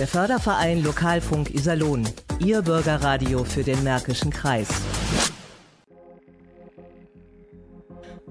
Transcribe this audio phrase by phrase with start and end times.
[0.00, 2.08] Der Förderverein Lokalfunk Iserlohn.
[2.38, 4.66] Ihr Bürgerradio für den Märkischen Kreis.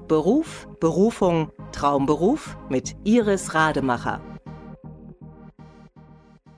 [0.07, 4.19] Beruf, Berufung, Traumberuf mit Iris Rademacher.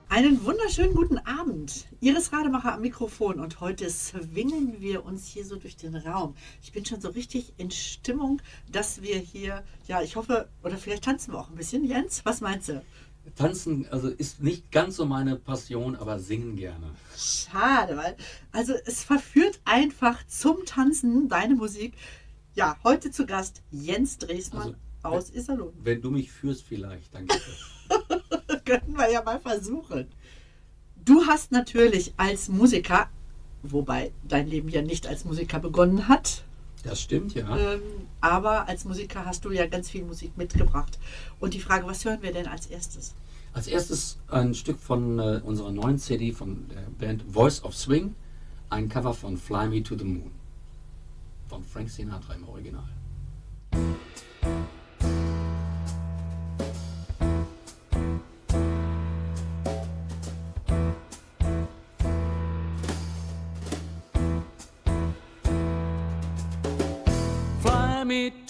[0.08, 1.86] Einen wunderschönen guten Abend.
[2.00, 6.34] Iris Rademacher am Mikrofon und heute swingen wir uns hier so durch den Raum.
[6.62, 8.40] Ich bin schon so richtig in Stimmung,
[8.70, 11.84] dass wir hier, ja, ich hoffe, oder vielleicht tanzen wir auch ein bisschen.
[11.84, 12.82] Jens, was meinst du?
[13.36, 16.90] Tanzen also ist nicht ganz so meine Passion, aber singen gerne.
[17.16, 18.16] Schade, weil
[18.50, 21.94] also es verführt einfach zum Tanzen deine Musik.
[22.54, 25.72] Ja, heute zu Gast Jens Dresmann also, aus Iserlohn.
[25.82, 27.40] Wenn du mich führst vielleicht, dann geht
[27.88, 28.64] das.
[28.64, 30.08] Könnten wir ja mal versuchen.
[31.04, 33.08] Du hast natürlich als Musiker,
[33.62, 36.44] wobei dein Leben ja nicht als Musiker begonnen hat,
[36.82, 37.56] das stimmt, ja.
[37.56, 37.80] Ähm,
[38.20, 40.98] aber als Musiker hast du ja ganz viel Musik mitgebracht.
[41.40, 43.14] Und die Frage, was hören wir denn als erstes?
[43.52, 48.14] Als erstes ein Stück von äh, unserer neuen CD von der Band Voice of Swing,
[48.70, 50.32] ein Cover von Fly Me to the Moon
[51.52, 52.88] von Frank Sinatra im Original.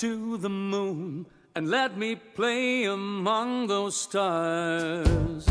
[0.02, 5.48] To the moon and let me play among those stars.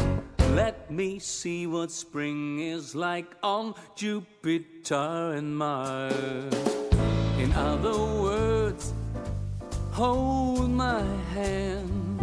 [0.49, 6.53] Let me see what spring is like on Jupiter and Mars.
[7.39, 8.91] In other words,
[9.93, 12.19] hold my hand.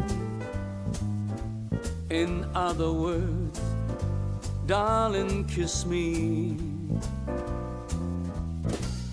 [2.11, 3.59] In other words,
[4.67, 6.59] darling, kiss me.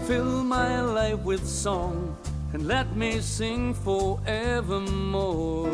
[0.06, 2.18] Fill my life with song
[2.56, 5.70] and let me sing forevermore.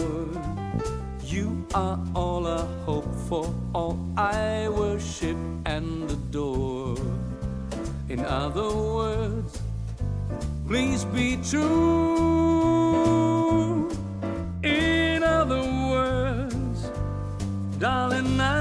[1.24, 5.38] You are all I hope for, all I worship
[5.68, 6.98] and adore.
[8.10, 9.62] In other words,
[10.68, 12.72] please be true.
[14.64, 15.62] In other
[15.94, 16.90] words,
[17.78, 18.61] darling, I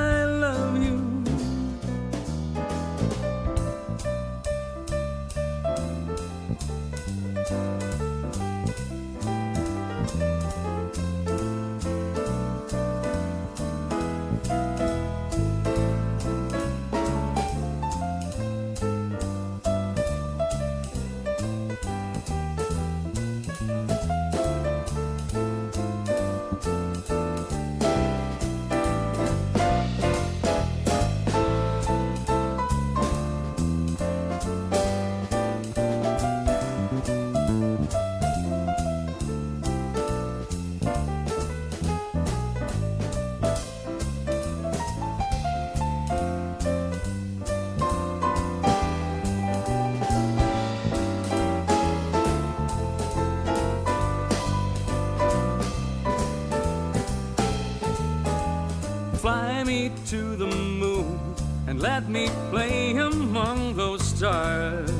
[60.10, 61.20] to the moon
[61.68, 64.90] and let me play among those stars.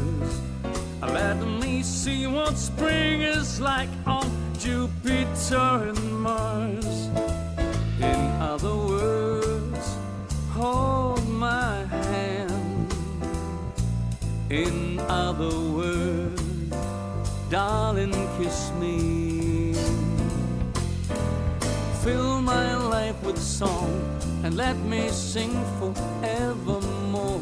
[1.03, 7.09] Uh, let me see what spring is like on Jupiter and Mars.
[7.98, 9.97] In other words,
[10.53, 12.94] hold my hand.
[14.48, 16.41] In other words,
[17.50, 19.75] darling, kiss me.
[22.04, 27.41] Fill my life with song and let me sing forevermore.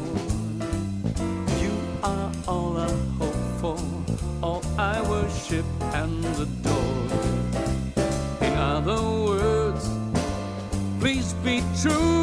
[1.61, 1.73] You
[2.03, 3.77] are all I hope for,
[4.41, 7.07] all I worship and adore.
[8.41, 9.89] In other words,
[10.99, 12.18] please be true.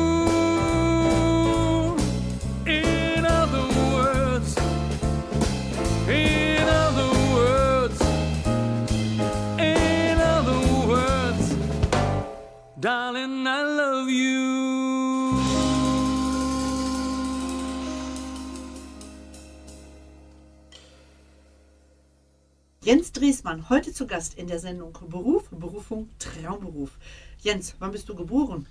[23.57, 26.99] Driesmann, heute zu Gast in der Sendung Beruf, Berufung, Traumberuf.
[27.41, 28.67] Jens, wann bist du geboren?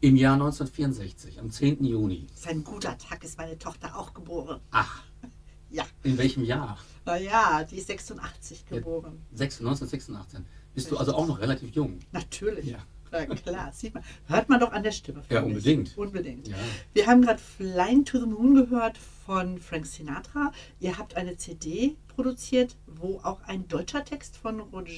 [0.00, 1.84] Im Jahr 1964, am 10.
[1.84, 2.26] Juni.
[2.34, 4.60] Sein guter Tag ist meine Tochter auch geboren.
[4.70, 5.02] Ach.
[5.70, 5.84] Ja.
[6.04, 6.78] In welchem Jahr?
[7.04, 9.18] Naja, die ist 86 geboren.
[9.32, 10.38] Ja, 1986.
[10.72, 11.98] Bist du also auch noch relativ jung?
[12.12, 12.66] Natürlich.
[12.66, 12.78] Ja.
[13.10, 14.04] Na klar, sieht man.
[14.26, 15.22] Hört man doch an der Stimme.
[15.30, 15.88] Ja, unbedingt.
[15.88, 15.98] Ich.
[15.98, 16.46] Unbedingt.
[16.46, 16.56] Ja.
[16.92, 20.52] Wir haben gerade Flying to the Moon gehört von Frank Sinatra.
[20.78, 24.92] Ihr habt eine CD produziert, wo auch ein deutscher Text von Roger,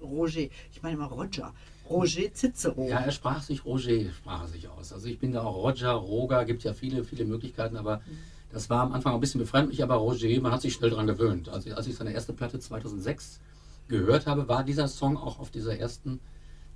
[0.00, 1.52] Roger ich meine mal Roger,
[1.88, 2.88] Roger Cicero.
[2.88, 4.92] Ja, er sprach sich Roger, sprach er sich aus.
[4.92, 8.00] Also ich bin da auch Roger, Roger, gibt ja viele, viele Möglichkeiten, aber
[8.52, 11.48] das war am Anfang ein bisschen befremdlich, aber Roger, man hat sich schnell daran gewöhnt.
[11.48, 13.40] Also als ich seine erste Platte 2006
[13.88, 16.20] gehört habe, war dieser Song auch auf dieser ersten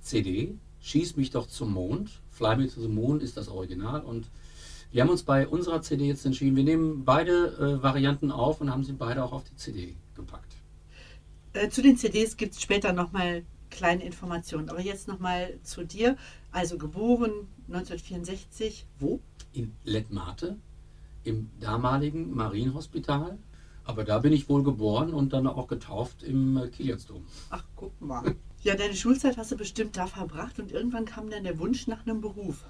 [0.01, 0.55] CD.
[0.81, 2.11] Schieß mich doch zum Mond.
[2.31, 4.27] Fly Me to the Moon ist das Original und
[4.91, 8.71] wir haben uns bei unserer CD jetzt entschieden, wir nehmen beide äh, Varianten auf und
[8.71, 10.55] haben sie beide auch auf die CD gepackt.
[11.53, 14.69] Äh, zu den CDs gibt es später nochmal kleine Informationen.
[14.69, 16.17] Aber jetzt nochmal zu dir.
[16.51, 17.31] Also geboren
[17.67, 18.85] 1964.
[18.99, 19.19] Wo?
[19.53, 20.57] In Letmate,
[21.23, 23.37] im damaligen Marienhospital.
[23.83, 27.23] Aber da bin ich wohl geboren und dann auch getauft im äh, Kiliansdom.
[27.49, 28.35] Ach, guck mal.
[28.61, 32.05] Ja, deine Schulzeit hast du bestimmt da verbracht und irgendwann kam dann der Wunsch nach
[32.05, 32.65] einem Beruf.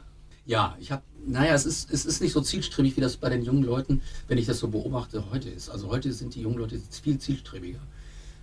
[0.48, 3.44] Ja, ich habe, naja, es ist, es ist nicht so zielstrebig, wie das bei den
[3.44, 5.70] jungen Leuten, wenn ich das so beobachte, heute ist.
[5.70, 7.82] Also heute sind die jungen Leute viel zielstrebiger.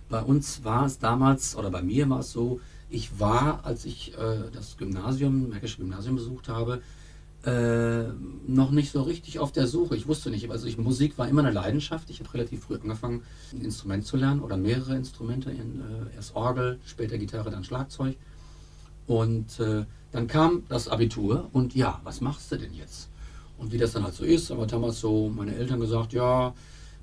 [0.07, 2.61] Bei uns war es damals, oder bei mir war es so,
[2.91, 6.83] ich war, als ich äh, das Gymnasium, Märkische Gymnasium besucht habe,
[7.43, 8.03] äh,
[8.47, 9.95] noch nicht so richtig auf der Suche.
[9.95, 12.11] Ich wusste nicht, also ich, Musik war immer eine Leidenschaft.
[12.11, 16.35] Ich habe relativ früh angefangen, ein Instrument zu lernen oder mehrere Instrumente, in, äh, erst
[16.35, 18.15] Orgel, später Gitarre, dann Schlagzeug.
[19.07, 23.09] Und äh, dann kam das Abitur und ja, was machst du denn jetzt?
[23.57, 26.53] Und wie das dann halt so ist, aber damals so meine Eltern gesagt, ja,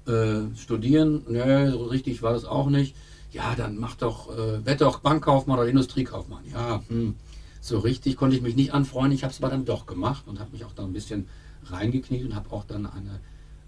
[0.07, 2.95] äh, studieren, ne, so richtig war das auch nicht.
[3.31, 6.43] Ja, dann mach doch, äh, werd doch Bankkaufmann oder Industriekaufmann.
[6.53, 7.15] Ja, hm,
[7.61, 9.13] so richtig konnte ich mich nicht anfreunden.
[9.13, 11.29] Ich habe es aber dann doch gemacht und habe mich auch da ein bisschen
[11.67, 13.21] reingekniet und habe auch dann eine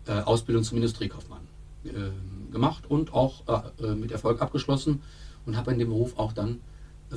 [0.06, 1.42] äh, Ausbildung zum Industriekaufmann
[1.84, 5.02] äh, gemacht und auch äh, äh, mit Erfolg abgeschlossen
[5.46, 6.60] und habe in dem Beruf auch dann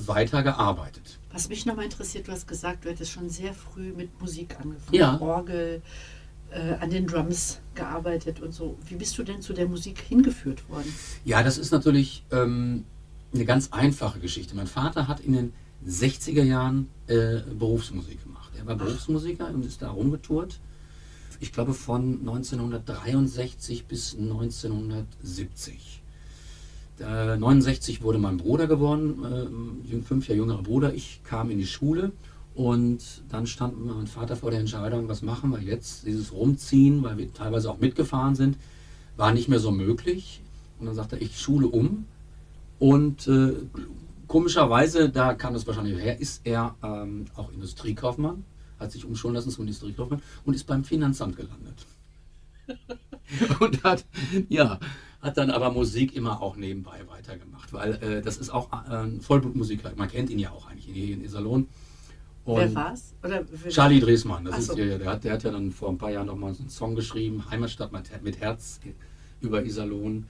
[0.06, 1.20] weiter gearbeitet.
[1.32, 4.96] Was mich nochmal interessiert, du hast gesagt, du hättest schon sehr früh mit Musik angefangen.
[4.96, 5.20] Ja.
[5.20, 5.82] Orgel,
[6.52, 8.78] äh, an den Drums gearbeitet und so.
[8.88, 10.94] Wie bist du denn zu der Musik hingeführt worden?
[11.26, 12.86] Ja, das ist natürlich ähm,
[13.34, 14.56] eine ganz einfache Geschichte.
[14.56, 15.54] Mein Vater hat in den
[15.86, 18.52] 60er Jahren äh, Berufsmusik gemacht.
[18.58, 20.60] Er war Berufsmusiker und ist da rumgetourt.
[21.40, 26.02] Ich glaube von 1963 bis 1970.
[27.00, 29.24] Äh, 69 wurde mein Bruder geboren,
[29.90, 30.94] äh, fünf Jahre jüngerer Bruder.
[30.94, 32.12] Ich kam in die Schule
[32.56, 36.08] und dann stand mein Vater vor der Entscheidung, was machen wir jetzt?
[36.08, 38.58] Dieses Rumziehen, weil wir teilweise auch mitgefahren sind,
[39.16, 40.42] war nicht mehr so möglich.
[40.80, 42.06] Und dann sagte er, ich schule um.
[42.80, 43.54] Und äh,
[44.28, 48.44] komischerweise, da kam das wahrscheinlich her, ist er ähm, auch Industriekaufmann,
[48.80, 51.86] hat sich umschulen lassen zum Industriekaufmann und ist beim Finanzamt gelandet.
[53.60, 54.06] und hat,
[54.50, 54.80] ja,
[55.28, 59.22] hat dann aber Musik immer auch nebenbei weitergemacht, weil äh, das ist auch äh, ein
[59.22, 59.92] Vollblutmusiker.
[59.96, 61.68] Man kennt ihn ja auch eigentlich in Iserlohn.
[62.46, 63.14] Wer Und war's?
[63.24, 64.78] Oder wer- Charlie Dresmann, das ist so.
[64.78, 66.70] ja, der hat, der hat ja dann vor ein paar Jahren noch mal so einen
[66.70, 67.92] Song geschrieben, Heimatstadt
[68.24, 68.80] mit Herz
[69.42, 70.26] über Iserlohn.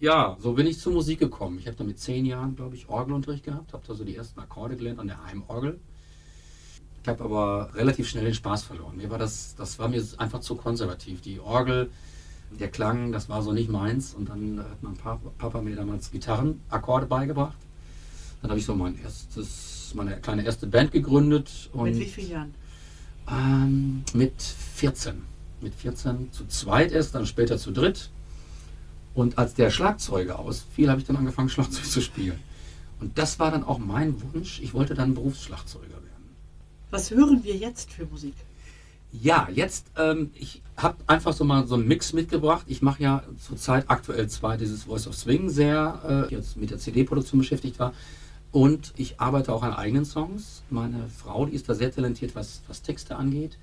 [0.00, 1.58] Ja, so bin ich zur Musik gekommen.
[1.58, 4.38] Ich habe da mit zehn Jahren, glaube ich, Orgelunterricht gehabt, habe da so die ersten
[4.40, 5.78] Akkorde gelernt an der Heimorgel.
[7.02, 8.96] Ich habe aber relativ schnell den Spaß verloren.
[8.96, 11.20] Mir war das, das war mir einfach zu konservativ.
[11.20, 11.90] Die Orgel,
[12.58, 14.14] der Klang, das war so nicht meins.
[14.14, 17.56] Und dann hat mein Papa, Papa mir damals Gitarrenakkorde beigebracht.
[18.40, 21.70] Dann habe ich so mein erstes, meine kleine erste Band gegründet.
[21.72, 22.54] Und Mit wie vielen Jahren?
[23.30, 25.22] ähm, mit 14.
[25.60, 28.10] Mit 14 zu zweit erst, dann später zu dritt.
[29.14, 32.38] Und als der Schlagzeuger ausfiel, habe ich dann angefangen, Schlagzeug zu spielen.
[33.00, 34.60] Und das war dann auch mein Wunsch.
[34.60, 36.36] Ich wollte dann Berufsschlagzeuger werden.
[36.90, 38.34] Was hören wir jetzt für Musik?
[39.12, 42.64] Ja, jetzt, ähm, ich habe einfach so mal so einen Mix mitgebracht.
[42.66, 46.78] Ich mache ja zurzeit aktuell zwar dieses Voice of Swing sehr, äh, jetzt mit der
[46.78, 47.92] CD-Produktion beschäftigt war.
[48.52, 50.62] Und ich arbeite auch an eigenen Songs.
[50.70, 53.58] Meine Frau, die ist da sehr talentiert, was, was Texte angeht.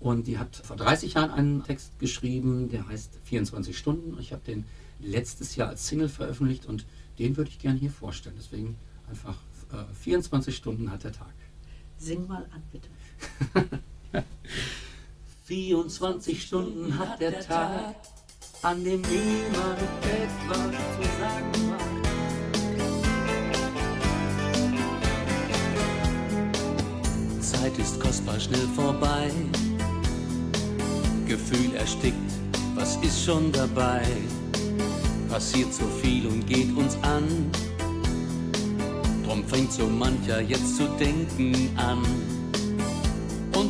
[0.00, 4.18] Und die hat vor 30 Jahren einen Text geschrieben, der heißt 24 Stunden.
[4.20, 4.64] Ich habe den
[5.00, 6.84] letztes Jahr als Single veröffentlicht und
[7.18, 8.36] den würde ich gerne hier vorstellen.
[8.38, 8.76] Deswegen
[9.08, 9.36] einfach
[9.72, 11.32] äh, 24 Stunden hat der Tag.
[11.96, 12.88] Sing mal an, bitte.
[15.44, 17.96] 24 Stunden hat der Tag,
[18.62, 21.94] an dem niemand etwas zu sagen hat.
[27.40, 29.30] Zeit ist kostbar schnell vorbei.
[31.26, 32.32] Gefühl erstickt,
[32.74, 34.02] was ist schon dabei?
[35.28, 37.50] Passiert so viel und geht uns an.
[39.24, 42.02] Drum fängt so mancher jetzt zu denken an.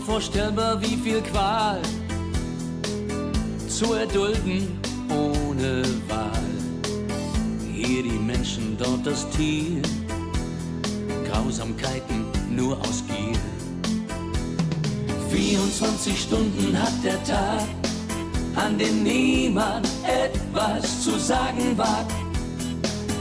[0.07, 1.81] Unvorstellbar, wie viel Qual
[3.67, 6.45] zu erdulden ohne Wahl.
[7.73, 9.81] Hier die Menschen, dort das Tier.
[11.27, 13.39] Grausamkeiten nur aus Gier.
[15.31, 17.67] 24 Stunden hat der Tag,
[18.57, 22.13] an dem niemand etwas zu sagen wagt.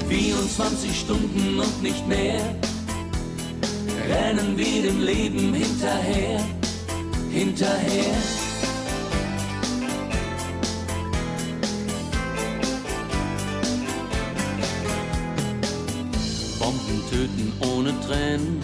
[0.09, 2.41] 24 Stunden und nicht mehr
[4.09, 6.41] rennen wir dem Leben hinterher,
[7.33, 8.15] hinterher.
[16.59, 18.61] Bomben töten ohne Tränen,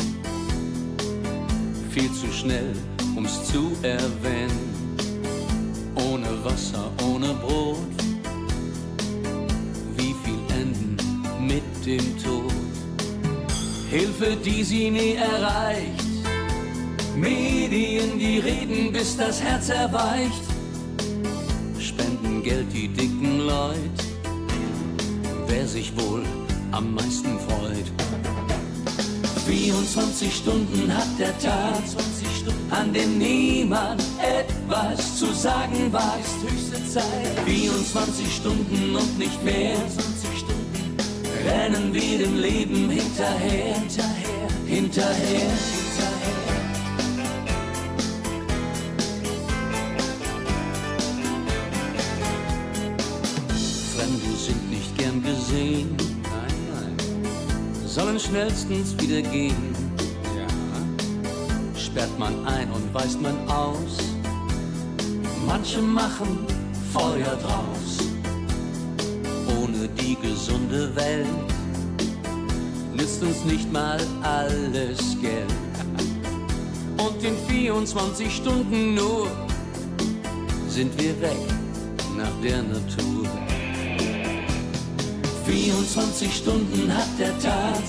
[1.90, 2.74] viel zu schnell,
[3.16, 4.70] um's zu erwähnen.
[5.96, 7.78] Ohne Wasser, ohne Brot,
[9.98, 10.96] wie viel enden
[11.42, 12.54] mit dem Tod?
[13.90, 15.99] Hilfe, die sie nie erreicht.
[17.20, 20.44] Medien, die reden, bis das Herz erweicht.
[21.80, 23.80] Spenden Geld, die dicken Leute.
[25.48, 26.24] Wer sich wohl
[26.72, 27.86] am meisten freut.
[29.46, 31.82] 24 Stunden hat der Tag,
[32.70, 36.30] an dem niemand etwas zu sagen weiß.
[36.48, 37.40] Höchste Zeit.
[37.46, 39.76] 24 Stunden und nicht mehr.
[39.76, 40.98] 20 Stunden
[41.46, 45.89] rennen wir dem Leben hinterher, hinterher, hinterher.
[58.20, 59.76] Schnellstens wieder gehen.
[60.36, 61.80] Ja.
[61.80, 63.98] Sperrt man ein und weist man aus,
[65.46, 66.46] manche machen
[66.94, 68.00] Feuer draus.
[69.62, 71.28] Ohne die gesunde Welt
[72.94, 75.54] nützt uns nicht mal alles Geld.
[76.98, 79.28] Und in 24 Stunden nur
[80.68, 81.38] sind wir weg
[82.18, 83.09] nach der Natur.
[85.50, 87.82] 24 Stunden hat der Tag,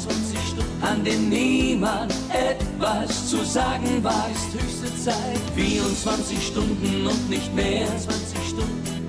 [0.80, 4.54] an dem niemand etwas zu sagen weiß.
[4.54, 7.86] Höchste Zeit, 24 Stunden und nicht mehr.
[7.86, 9.06] 20 Stunden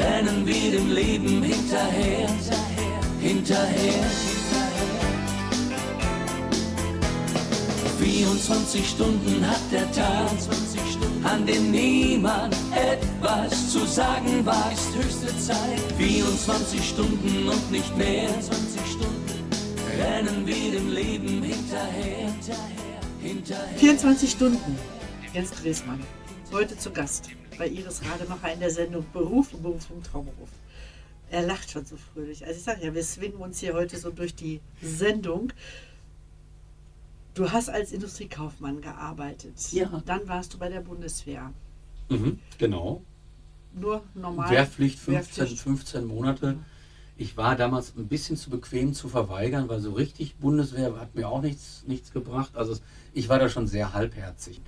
[0.00, 4.31] rennen wir dem Leben hinterher, hinterher, hinterher.
[8.12, 10.30] 24 Stunden hat der Tag,
[11.24, 14.94] an dem niemand etwas zu sagen weiß.
[14.96, 18.28] Höchste Zeit, 24 Stunden und nicht mehr.
[18.28, 19.50] 20 Stunden
[19.98, 23.78] rennen wir dem Leben hinterher, hinterher, hinterher.
[23.78, 24.78] 24 Stunden.
[25.32, 26.00] Jens Dresmann.
[26.52, 30.50] Heute zu Gast bei Iris Rademacher in der Sendung Beruf und Berufung Traumberuf.
[31.30, 32.44] Er lacht schon so fröhlich.
[32.44, 35.50] Also ich sage ja, wir swingen uns hier heute so durch die Sendung.
[37.34, 39.72] Du hast als Industriekaufmann gearbeitet.
[39.72, 40.02] Ja.
[40.04, 41.52] Dann warst du bei der Bundeswehr.
[42.08, 43.02] Mhm, genau.
[43.74, 44.50] Nur normal.
[44.50, 45.62] Wehrpflicht 15, Wehrpflicht.
[45.62, 46.58] 15 Monate.
[47.16, 51.28] Ich war damals ein bisschen zu bequem zu verweigern, weil so richtig Bundeswehr hat mir
[51.28, 52.54] auch nichts, nichts gebracht.
[52.54, 52.76] Also
[53.14, 54.60] ich war da schon sehr halbherzig.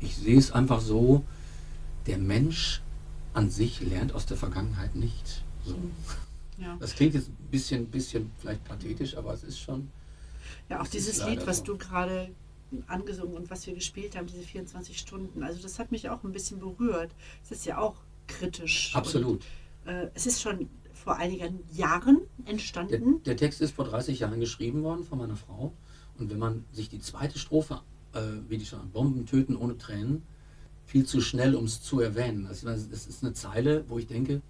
[0.00, 1.24] Ich sehe es einfach so,
[2.06, 2.80] der Mensch
[3.34, 5.44] an sich lernt aus der Vergangenheit nicht.
[5.64, 5.76] So.
[6.58, 6.76] Ja.
[6.80, 9.90] Das klingt jetzt ein bisschen, bisschen vielleicht pathetisch, aber es ist schon.
[10.70, 12.30] Ja, auch Das dieses Lied, was du gerade
[12.86, 16.32] angesungen und was wir gespielt haben, diese 24 Stunden, also das hat mich auch ein
[16.32, 17.10] bisschen berührt.
[17.42, 17.96] Es ist ja auch
[18.28, 18.94] kritisch.
[18.94, 19.44] Absolut.
[19.84, 23.22] Und, äh, es ist schon vor einigen Jahren Der, entstanden.
[23.24, 25.72] der Text ist vor 30 Jahren geschrieben worden von meiner Frau.
[26.18, 27.80] Und wenn man sich die zweite Strophe,
[28.12, 30.22] äh, wie die schon, Bomben töten ohne Tränen,
[30.84, 32.46] viel zu schnell, um es zu erwähnen.
[32.46, 34.42] Also, es ist eine Zeile, wo ich denke,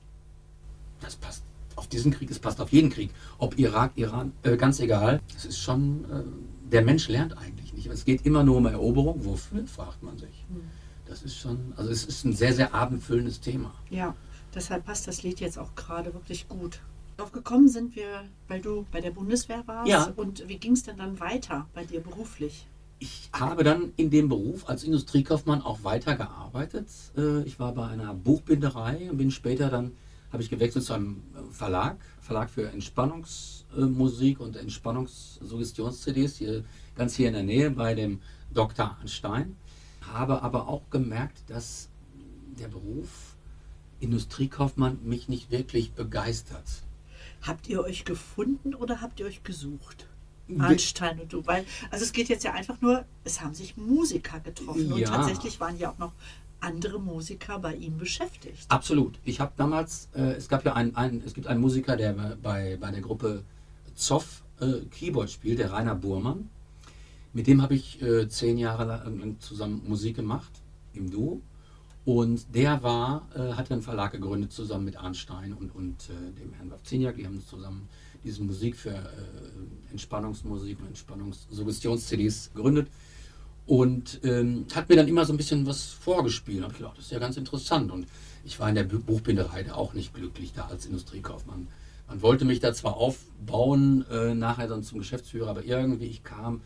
[1.01, 1.45] das passt
[1.81, 3.11] auf diesen Krieg, es passt auf jeden Krieg.
[3.39, 5.19] Ob Irak, Iran, äh, ganz egal.
[5.35, 7.87] Es ist schon, äh, der Mensch lernt eigentlich nicht.
[7.87, 9.25] Es geht immer nur um Eroberung.
[9.25, 10.45] Wofür, fragt man sich.
[11.07, 13.73] Das ist schon, also es ist ein sehr, sehr abendfüllendes Thema.
[13.89, 14.15] Ja,
[14.55, 16.81] deshalb passt das Lied jetzt auch gerade wirklich gut.
[17.17, 19.89] Darauf gekommen sind wir, weil du bei der Bundeswehr warst.
[19.89, 20.13] Ja.
[20.17, 22.67] Und wie ging es denn dann weiter bei dir beruflich?
[22.99, 26.89] Ich habe dann in dem Beruf als Industriekaufmann auch weitergearbeitet.
[27.17, 29.93] Äh, Ich war bei einer Buchbinderei und bin später dann,
[30.33, 37.35] habe ich gewechselt zu einem Verlag, Verlag für Entspannungsmusik und Entspannungssuggestions-CDs, hier, ganz hier in
[37.35, 38.21] der Nähe bei dem
[38.53, 38.97] Dr.
[38.99, 39.57] Arnstein.
[40.13, 41.89] Habe aber auch gemerkt, dass
[42.59, 43.37] der Beruf
[44.01, 46.65] Industriekaufmann mich nicht wirklich begeistert.
[47.43, 50.07] Habt ihr euch gefunden oder habt ihr euch gesucht?
[50.59, 54.41] Arnstein und du, weil, also es geht jetzt ja einfach nur, es haben sich Musiker
[54.41, 55.09] getroffen und Ja.
[55.11, 56.13] tatsächlich waren ja auch noch
[56.61, 58.67] andere Musiker bei ihm beschäftigt.
[58.69, 59.19] Absolut.
[59.25, 62.77] Ich habe damals, äh, es gab ja einen, einen, es gibt einen Musiker, der bei,
[62.81, 63.45] bei der Gruppe
[63.95, 66.49] Zoff äh, Keyboard spielt, der Rainer Burmann.
[67.33, 70.51] Mit dem habe ich äh, zehn Jahre lang zusammen Musik gemacht,
[70.95, 71.41] im Duo.
[72.05, 76.53] Und der war, äh, hatte einen Verlag gegründet zusammen mit Arnstein und, und äh, dem
[76.55, 77.17] Herrn Wawziniak.
[77.17, 77.89] Die haben zusammen
[78.25, 82.89] diese Musik für äh, Entspannungsmusik und Entspannungssuggestions-CDs gegründet.
[83.71, 86.65] Und ähm, hat mir dann immer so ein bisschen was vorgespielt.
[86.65, 87.93] Hab ich gedacht, das ist ja ganz interessant.
[87.93, 88.05] Und
[88.45, 91.69] ich war in der Bu- Buchbinderei da auch nicht glücklich da als Industriekaufmann.
[92.09, 96.63] Man wollte mich da zwar aufbauen, äh, nachher dann zum Geschäftsführer, aber irgendwie ich kam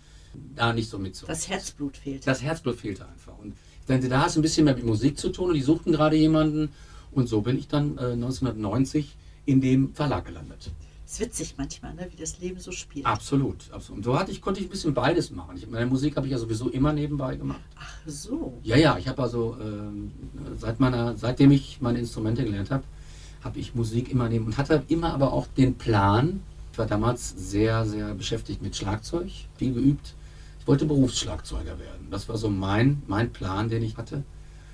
[0.57, 1.35] da nicht so mitzumachen.
[1.35, 2.27] Das Herzblut fehlt.
[2.27, 3.37] Das Herzblut fehlte einfach.
[3.39, 5.63] Und ich denke, da hast du ein bisschen mehr mit Musik zu tun und die
[5.63, 6.71] suchten gerade jemanden.
[7.13, 10.71] Und so bin ich dann äh, 1990 in dem Verlag gelandet.
[11.14, 13.06] Ist witzig manchmal, ne, wie das Leben so spielt.
[13.06, 13.99] Absolut, absolut.
[13.99, 15.56] Und so hatte ich, konnte ich ein bisschen beides machen.
[15.56, 17.61] Ich, meine Musik habe ich ja sowieso immer nebenbei gemacht.
[17.78, 18.59] Ach so.
[18.64, 20.11] Ja, ja, ich habe also ähm,
[20.59, 22.83] seit meiner, seitdem ich meine Instrumente gelernt habe,
[23.44, 26.42] habe ich Musik immer neben und hatte immer aber auch den Plan.
[26.73, 30.14] Ich war damals sehr, sehr beschäftigt mit Schlagzeug, viel geübt.
[30.59, 32.09] Ich wollte Berufsschlagzeuger werden.
[32.11, 34.25] Das war so mein, mein Plan, den ich hatte.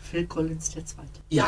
[0.01, 1.21] Phil Collins der Zweite.
[1.29, 1.47] Ja,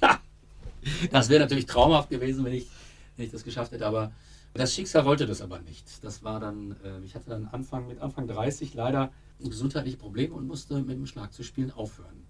[1.10, 2.68] das wäre natürlich traumhaft gewesen, wenn ich,
[3.16, 3.86] wenn ich das geschafft hätte.
[3.86, 4.12] Aber
[4.54, 6.02] das Schicksal wollte das aber nicht.
[6.04, 10.46] Das war dann, äh, ich hatte dann Anfang, mit Anfang 30 leider gesundheitliche Probleme und
[10.46, 12.24] musste mit dem Schlagzeug spielen aufhören.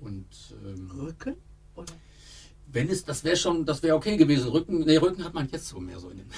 [0.00, 0.26] Und
[0.64, 1.36] ähm, Rücken?
[1.74, 1.92] Oder?
[2.72, 4.48] wenn es, das wäre schon, das wäre okay gewesen.
[4.50, 6.30] Rücken, nee, Rücken hat man jetzt so mehr so in den.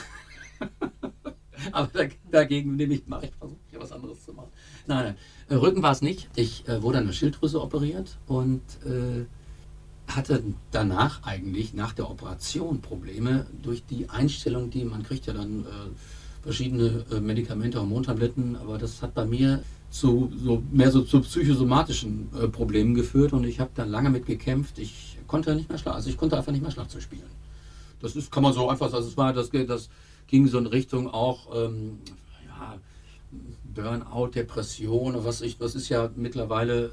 [1.72, 4.50] Aber da- dagegen nehme ich, mache ich, versuche ich was anderes zu machen.
[4.86, 5.16] Nein, nein.
[5.48, 6.28] Äh, Rücken war es nicht.
[6.36, 9.24] Ich äh, wurde an der Schilddrüse operiert und äh,
[10.08, 15.60] hatte danach eigentlich nach der Operation Probleme durch die Einstellung, die man kriegt ja dann
[15.60, 15.64] äh,
[16.42, 22.28] verschiedene äh, Medikamente, Hormontabletten, aber das hat bei mir zu so mehr so zu psychosomatischen
[22.38, 24.78] äh, Problemen geführt und ich habe dann lange mit gekämpft.
[24.78, 27.30] Ich konnte nicht mehr schlagen, also ich konnte einfach nicht mehr Schlagzeug spielen.
[28.00, 29.04] Das ist, kann man so einfach sagen.
[29.04, 29.88] Das war, das, das
[30.26, 31.98] ging so in Richtung auch, ähm,
[32.46, 32.76] ja,
[33.78, 36.90] Burnout, Depression, was ich, das ist ja mittlerweile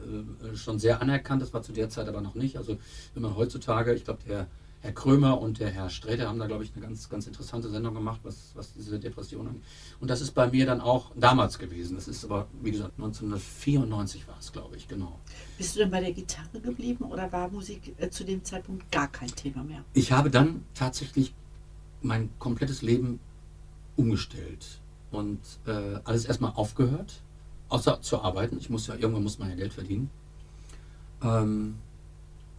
[0.53, 1.41] äh, schon sehr anerkannt.
[1.41, 2.57] Das war zu der Zeit aber noch nicht.
[2.57, 2.77] Also
[3.13, 4.47] wenn man heutzutage, ich glaube, der
[4.81, 7.95] Herr Krömer und der Herr Sträter haben da, glaube ich, eine ganz, ganz interessante Sendung
[7.95, 9.63] gemacht, was, was diese Depression angeht.
[9.99, 11.95] Und das ist bei mir dann auch damals gewesen.
[11.95, 15.19] Das ist aber, wie gesagt, 1994 war es, glaube ich, genau.
[15.57, 19.11] Bist du denn bei der Gitarre geblieben oder war Musik äh, zu dem Zeitpunkt gar
[19.11, 19.83] kein Thema mehr?
[19.93, 21.33] Ich habe dann tatsächlich
[22.03, 23.19] mein komplettes Leben
[23.95, 24.81] umgestellt
[25.11, 27.21] und äh, alles erstmal aufgehört,
[27.69, 28.57] außer zu arbeiten.
[28.59, 30.09] Ich muss ja, irgendwann muss man ja Geld verdienen.
[31.23, 31.75] Ähm,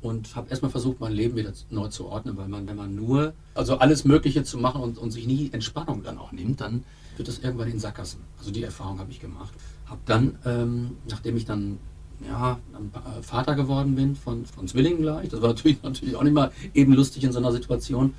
[0.02, 3.32] und habe erstmal versucht, mein Leben wieder neu zu ordnen, weil man, wenn man nur,
[3.54, 6.84] also alles Mögliche zu machen und, und sich nie Entspannung dann auch nimmt, dann
[7.16, 8.20] wird das irgendwann in Sackgassen.
[8.38, 9.52] Also die Erfahrung habe ich gemacht.
[9.86, 11.78] Habe dann, ähm, nachdem ich dann
[12.26, 16.34] ja, äh, Vater geworden bin von, von Zwillingen gleich, das war natürlich, natürlich auch nicht
[16.34, 18.14] mal eben lustig in so einer Situation,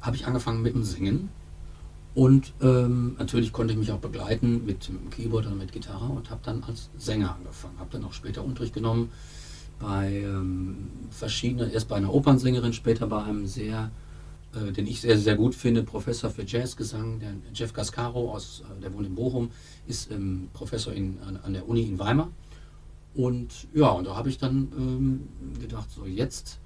[0.00, 1.30] habe ich angefangen mit dem Singen.
[2.14, 6.40] Und ähm, natürlich konnte ich mich auch begleiten mit, Keyboard oder mit Gitarre und habe
[6.44, 7.78] dann als Sänger angefangen.
[7.78, 9.10] Habe dann auch später Unterricht genommen
[9.80, 13.90] bei ähm, verschiedenen, erst bei einer Opernsängerin, später bei einem sehr,
[14.54, 18.80] äh, den ich sehr, sehr gut finde, Professor für Jazzgesang, der Jeff Gascaro, aus, äh,
[18.80, 19.50] der wohnt in Bochum,
[19.88, 22.30] ist ähm, Professor in, an, an der Uni in Weimar.
[23.14, 25.28] Und ja, und da habe ich dann ähm,
[25.60, 26.58] gedacht, so jetzt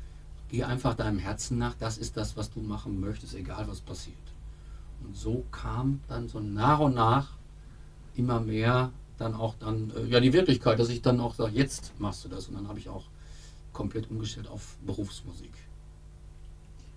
[0.51, 4.17] geh einfach deinem Herzen nach, das ist das, was du machen möchtest, egal was passiert.
[5.05, 7.37] Und so kam dann so nach und nach
[8.15, 11.93] immer mehr dann auch dann, äh, ja, die Wirklichkeit, dass ich dann auch sage, jetzt
[11.99, 12.49] machst du das.
[12.49, 13.05] Und dann habe ich auch
[13.73, 15.53] komplett umgestellt auf Berufsmusik.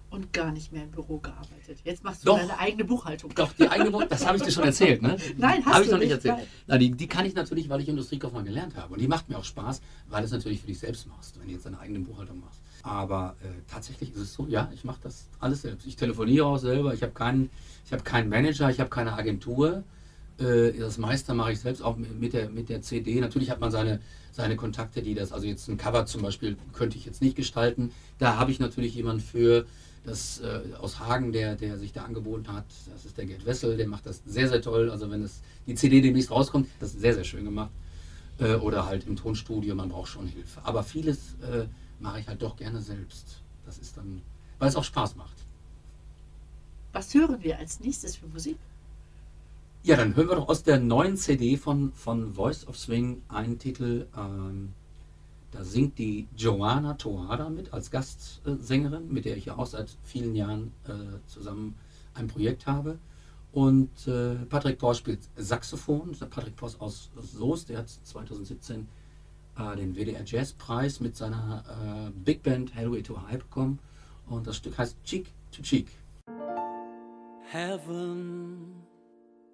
[0.10, 1.80] Und gar nicht mehr im Büro gearbeitet.
[1.86, 2.38] Jetzt machst du Doch.
[2.38, 3.34] deine eigene Buchhaltung.
[3.34, 5.16] Doch, die eigene Buch, das habe ich dir schon erzählt, ne?
[5.38, 6.36] Nein, hast ich du noch nicht erzählt.
[6.36, 6.48] nein.
[6.68, 8.94] Na, die, die kann ich natürlich, weil ich Industriekaufmann gelernt habe.
[8.94, 11.48] Und die macht mir auch Spaß, weil du es natürlich für dich selbst machst, wenn
[11.48, 12.60] du jetzt deine eigene Buchhaltung machst.
[12.84, 15.86] Aber äh, tatsächlich ist es so, ja, ich mache das alles selbst.
[15.88, 17.50] Ich telefoniere auch selber, ich habe keinen,
[17.92, 19.84] habe keinen Manager, ich habe keine Agentur.
[20.40, 23.20] Äh, das meiste mache ich selbst, auch mit mit der, mit der CD.
[23.20, 24.00] Natürlich hat man seine,
[24.32, 27.92] seine Kontakte, die das, also jetzt ein Cover zum Beispiel könnte ich jetzt nicht gestalten.
[28.18, 29.66] Da habe ich natürlich jemanden für,
[30.04, 32.66] das äh, aus Hagen, der, der sich da angeboten hat.
[32.92, 34.90] Das ist der Gerd Wessel, der macht das sehr, sehr toll.
[34.90, 37.72] Also wenn es die CD demnächst rauskommt, das ist sehr, sehr schön gemacht.
[38.40, 40.62] Äh, oder halt im Tonstudio, man braucht schon Hilfe.
[40.64, 41.66] Aber vieles äh,
[42.02, 43.42] mache ich halt doch gerne selbst.
[43.66, 44.22] Das ist dann,
[44.60, 45.36] weil es auch Spaß macht.
[46.94, 48.58] Was hören wir als nächstes für Musik?
[49.84, 53.58] Ja, dann hören wir doch aus der neuen CD von, von Voice of Swing einen
[53.58, 54.08] Titel.
[54.16, 54.74] Ähm,
[55.52, 60.36] da singt die Joanna Tohada mit als Gastsängerin, mit der ich ja auch seit vielen
[60.36, 61.76] Jahren äh, zusammen
[62.14, 63.00] ein Projekt habe.
[63.52, 66.16] Und äh, Patrick Pors spielt Saxophon.
[66.30, 68.88] Patrick Pors aus Soest, der hat 2017
[69.58, 73.80] äh, den WDR Jazzpreis mit seiner äh, Big Band Hellway to High bekommen.
[74.28, 75.88] Und das Stück heißt Cheek to Cheek.
[77.52, 78.76] Heaven,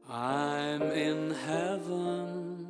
[0.08, 2.68] I'm in heaven,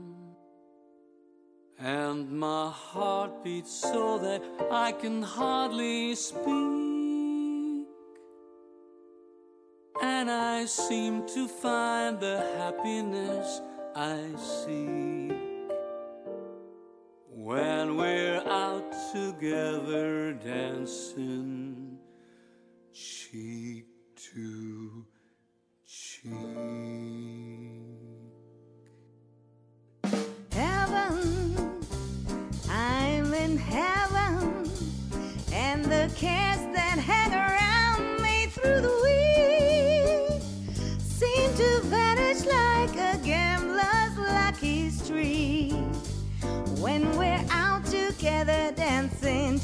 [1.78, 6.46] and my heart beats so that I can hardly speak,
[10.02, 13.62] and I seem to find the happiness
[13.94, 15.37] I seek
[17.48, 21.98] when we're out together dancing
[22.92, 23.86] cheek
[24.18, 25.06] to
[25.86, 27.17] cheek.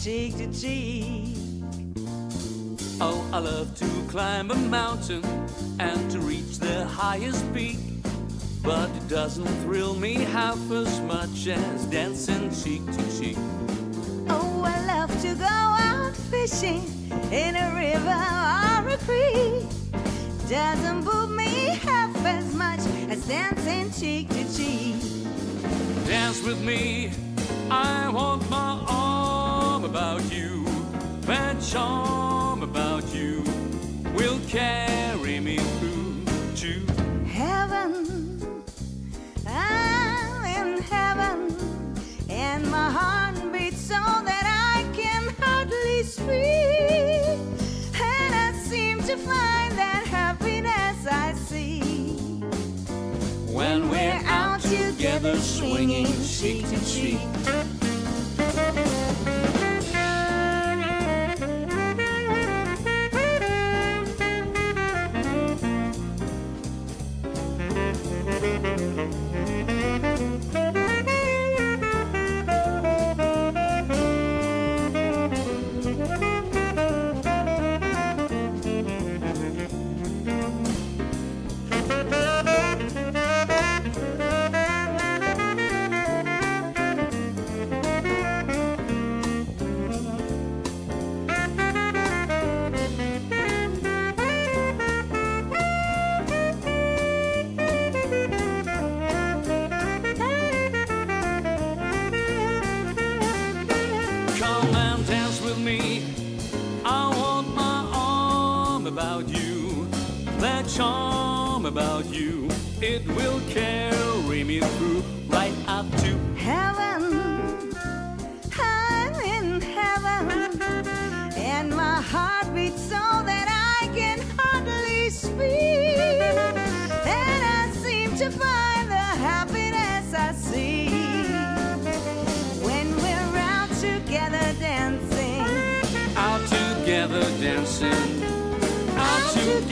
[0.04, 1.38] Cheek to cheek.
[3.00, 5.24] Oh, I love to climb a mountain
[5.80, 7.78] and to reach the highest peak.
[8.62, 13.38] But it doesn't thrill me half as much as dancing cheek to cheek.
[14.28, 16.84] Oh, I love to go out fishing
[17.32, 18.20] in a river
[18.74, 19.64] or a creek.
[20.50, 24.96] Doesn't move me half as much as dancing cheek to cheek.
[26.08, 27.14] Dance with me,
[27.70, 28.84] I want my
[29.84, 30.66] arm about you.
[31.22, 33.44] That charm about you
[34.16, 36.86] will carry me through to
[37.26, 38.64] Heaven,
[39.46, 41.98] I'm in heaven,
[42.30, 47.40] and my heart beats so that I can hardly speak.
[48.02, 51.82] And I seem to find that happiness I see.
[53.48, 57.33] when we're out together swinging cheek to cheek.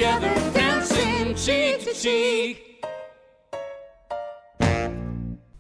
[0.01, 2.57] Together dancing cheek to cheek.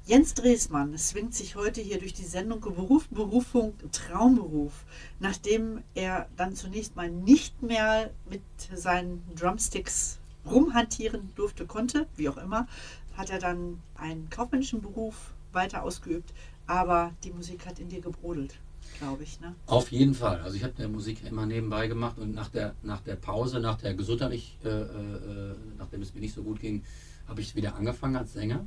[0.03, 4.73] Jens Dresmann swingt sich heute hier durch die Sendung Beruf, Berufung, Traumberuf.
[5.19, 8.41] Nachdem er dann zunächst mal nicht mehr mit
[8.73, 12.67] seinen Drumsticks rumhantieren durfte, konnte, wie auch immer,
[13.15, 16.33] hat er dann einen kaufmännischen Beruf weiter ausgeübt.
[16.65, 18.59] Aber die Musik hat in dir gebrodelt,
[18.99, 19.39] glaube ich.
[19.39, 19.55] Ne?
[19.65, 20.41] Auf jeden Fall.
[20.41, 23.77] Also ich habe der Musik immer nebenbei gemacht und nach der, nach der Pause, nach
[23.77, 26.83] der gesundheitlich, äh, äh, nachdem es mir nicht so gut ging,
[27.27, 28.65] habe ich wieder angefangen als Sänger.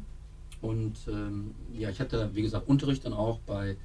[0.61, 3.77] Und ähm, ja, ich hatte, wie gesagt, Unterricht dann auch bei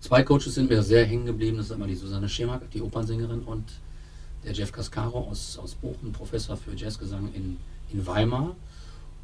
[0.00, 1.56] zwei Coaches sind mir sehr hängen geblieben.
[1.56, 3.64] Das ist einmal die Susanne Schemak, die Opernsängerin, und
[4.44, 7.56] der Jeff Cascaro aus, aus Bochum, Professor für Jazzgesang in,
[7.92, 8.56] in Weimar.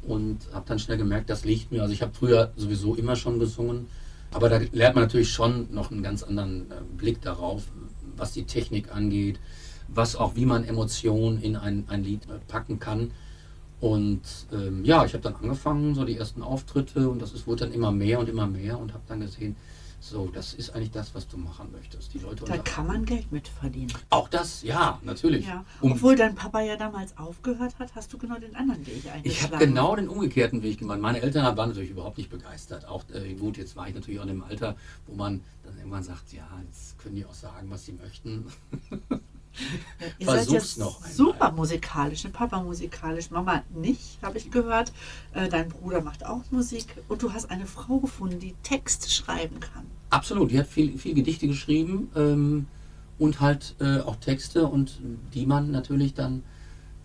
[0.03, 1.81] Und habe dann schnell gemerkt, das liegt mir.
[1.81, 3.87] Also ich habe früher sowieso immer schon gesungen,
[4.33, 7.63] aber da lernt man natürlich schon noch einen ganz anderen äh, Blick darauf,
[8.17, 9.39] was die Technik angeht,
[9.87, 13.11] was auch, wie man Emotionen in ein, ein Lied äh, packen kann.
[13.81, 17.65] Und ähm, ja, ich habe dann angefangen, so die ersten Auftritte und das ist, wurde
[17.65, 19.55] dann immer mehr und immer mehr und habe dann gesehen,
[20.05, 22.13] so, das ist eigentlich das, was du machen möchtest.
[22.13, 23.91] Die Leute Da kann man Geld mit verdienen.
[24.11, 25.47] Auch das, ja, natürlich.
[25.47, 25.65] Ja.
[25.81, 29.21] Um- Obwohl dein Papa ja damals aufgehört hat, hast du genau den anderen Weg eingeschlagen.
[29.23, 30.99] Ich habe genau den umgekehrten Weg gemacht.
[30.99, 32.85] Meine Eltern waren natürlich überhaupt nicht begeistert.
[32.85, 34.75] Auch äh, gut, jetzt war ich natürlich auch in dem Alter,
[35.07, 38.45] wo man dann irgendwann sagt, ja, jetzt können die auch sagen, was sie möchten.
[40.19, 41.11] Ihr Versuch's noch einmal.
[41.11, 42.29] super musikalisch, ne?
[42.29, 44.91] Papa musikalisch, Mama nicht, habe ich gehört.
[45.33, 49.59] Äh, dein Bruder macht auch Musik und du hast eine Frau gefunden, die Text schreiben
[49.59, 49.85] kann.
[50.09, 52.67] Absolut, die hat viel, viel Gedichte geschrieben ähm,
[53.17, 54.99] und halt äh, auch Texte und
[55.33, 56.43] die man natürlich dann,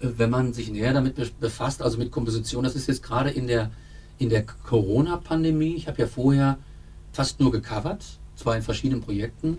[0.00, 3.30] äh, wenn man sich näher damit be- befasst, also mit Komposition, das ist jetzt gerade
[3.30, 3.70] in der,
[4.18, 6.58] in der Corona-Pandemie, ich habe ja vorher
[7.12, 8.04] fast nur gecovert,
[8.36, 9.58] zwar in verschiedenen Projekten,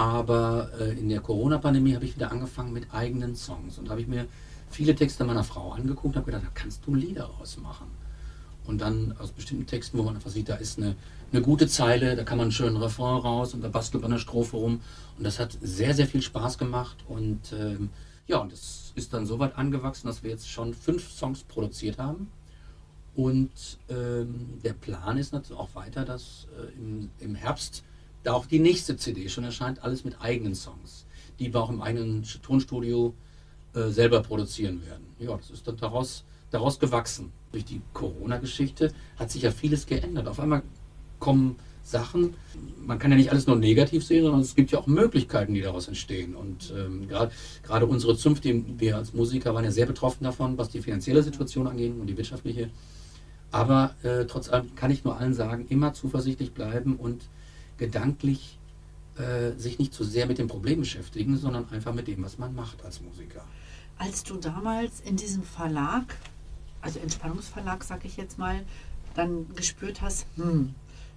[0.00, 4.00] aber äh, in der Corona-Pandemie habe ich wieder angefangen mit eigenen Songs und da habe
[4.00, 4.26] ich mir
[4.70, 7.86] viele Texte meiner Frau angeguckt und habe gedacht, da kannst du Lieder rausmachen.
[8.64, 10.96] Und dann aus bestimmten Texten, wo man einfach sieht, da ist eine,
[11.32, 14.20] eine gute Zeile, da kann man einen schönen Refrain raus und da bastelt man eine
[14.20, 14.80] Strophe rum.
[15.18, 16.96] Und das hat sehr, sehr viel Spaß gemacht.
[17.06, 17.90] Und ähm,
[18.26, 21.98] ja, und es ist dann so weit angewachsen, dass wir jetzt schon fünf Songs produziert
[21.98, 22.30] haben.
[23.14, 23.50] Und
[23.90, 27.82] ähm, der Plan ist natürlich auch weiter, dass äh, im, im Herbst
[28.26, 31.06] auch die nächste CD schon erscheint, alles mit eigenen Songs,
[31.38, 33.14] die wir auch im eigenen Tonstudio
[33.74, 35.06] äh, selber produzieren werden.
[35.18, 37.32] Ja, das ist dann daraus, daraus gewachsen.
[37.52, 40.28] Durch die Corona-Geschichte hat sich ja vieles geändert.
[40.28, 40.62] Auf einmal
[41.18, 42.34] kommen Sachen,
[42.84, 45.60] man kann ja nicht alles nur negativ sehen, sondern es gibt ja auch Möglichkeiten, die
[45.62, 46.34] daraus entstehen.
[46.34, 50.68] Und ähm, gerade unsere Zunft, die, wir als Musiker waren ja sehr betroffen davon, was
[50.68, 52.70] die finanzielle Situation angeht und die wirtschaftliche.
[53.50, 57.22] Aber äh, trotz allem kann ich nur allen sagen, immer zuversichtlich bleiben und
[57.80, 58.58] gedanklich
[59.16, 62.54] äh, sich nicht zu sehr mit dem Problem beschäftigen, sondern einfach mit dem, was man
[62.54, 63.44] macht als Musiker.
[63.98, 66.16] Als du damals in diesem Verlag,
[66.80, 68.64] also Entspannungsverlag, sag ich jetzt mal,
[69.14, 70.74] dann gespürt hast, hm,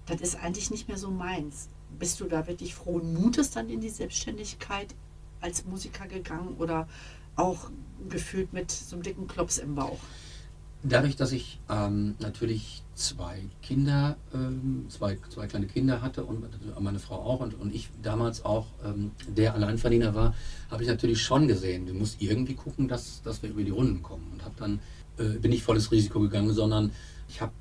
[0.07, 1.69] das ist eigentlich nicht mehr so meins.
[1.99, 4.95] Bist du da wirklich frohen Mutes dann in die Selbstständigkeit
[5.41, 6.87] als Musiker gegangen oder
[7.35, 7.69] auch
[8.09, 9.99] gefühlt mit so einem dicken Klops im Bauch?
[10.85, 16.43] Dadurch, dass ich ähm, natürlich zwei Kinder, ähm, zwei, zwei kleine Kinder hatte und
[16.79, 20.35] meine Frau auch und, und ich damals auch ähm, der Alleinverdiener war,
[20.69, 24.03] habe ich natürlich schon gesehen, du musst irgendwie gucken, dass, dass wir über die Runden
[24.03, 24.27] kommen.
[24.33, 24.79] Und habe dann,
[25.17, 26.91] äh, bin nicht volles Risiko gegangen, sondern
[27.29, 27.53] ich habe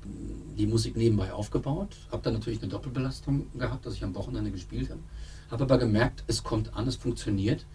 [0.57, 4.89] die Musik nebenbei aufgebaut, habe dann natürlich eine Doppelbelastung gehabt, dass ich am Wochenende gespielt
[4.89, 4.99] habe,
[5.49, 7.65] habe aber gemerkt, es kommt an, es funktioniert.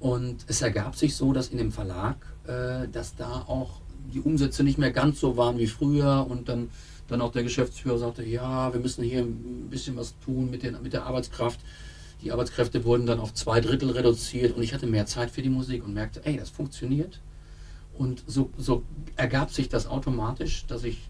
[0.00, 3.80] Und es ergab sich so, dass in dem Verlag, äh, dass da auch
[4.12, 6.70] die Umsätze nicht mehr ganz so waren wie früher und dann,
[7.08, 10.80] dann auch der Geschäftsführer sagte, ja, wir müssen hier ein bisschen was tun mit, den,
[10.82, 11.60] mit der Arbeitskraft.
[12.22, 15.48] Die Arbeitskräfte wurden dann auf zwei Drittel reduziert und ich hatte mehr Zeit für die
[15.48, 17.20] Musik und merkte, ey, das funktioniert.
[17.96, 18.82] Und so, so
[19.16, 21.08] ergab sich das automatisch, dass ich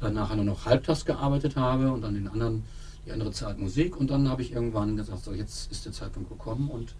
[0.00, 2.64] dann nachher nur noch halbtags gearbeitet habe und dann den anderen,
[3.06, 3.96] die andere Zeit Musik.
[3.96, 6.94] Und dann habe ich irgendwann gesagt, so jetzt ist der Zeitpunkt gekommen und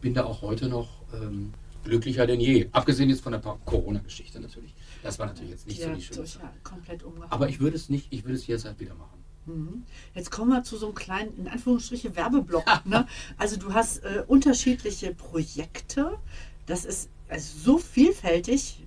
[0.00, 1.52] bin da auch heute noch ähm,
[1.84, 2.68] glücklicher denn je.
[2.72, 4.74] Abgesehen jetzt von der Corona-Geschichte natürlich.
[5.06, 7.30] Das war natürlich jetzt nicht ja, so die schöne ja, komplett umgehauen.
[7.30, 9.24] Aber ich würde es nicht, ich würde es jederzeit wieder machen.
[9.46, 9.84] Mhm.
[10.14, 12.64] Jetzt kommen wir zu so einem kleinen, in Anführungsstrichen, Werbeblock.
[12.84, 13.06] ne?
[13.36, 16.18] Also du hast äh, unterschiedliche Projekte.
[16.66, 18.82] Das ist also so vielfältig.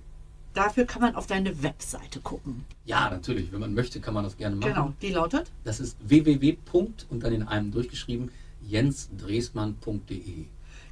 [0.52, 2.64] Dafür kann man auf deine Webseite gucken.
[2.84, 3.52] Ja, natürlich.
[3.52, 4.72] Wenn man möchte, kann man das gerne machen.
[4.72, 5.50] Genau, die lautet?
[5.64, 6.56] Das ist www.
[7.08, 8.30] und dann in einem durchgeschrieben
[8.62, 10.46] jensdresmann.de.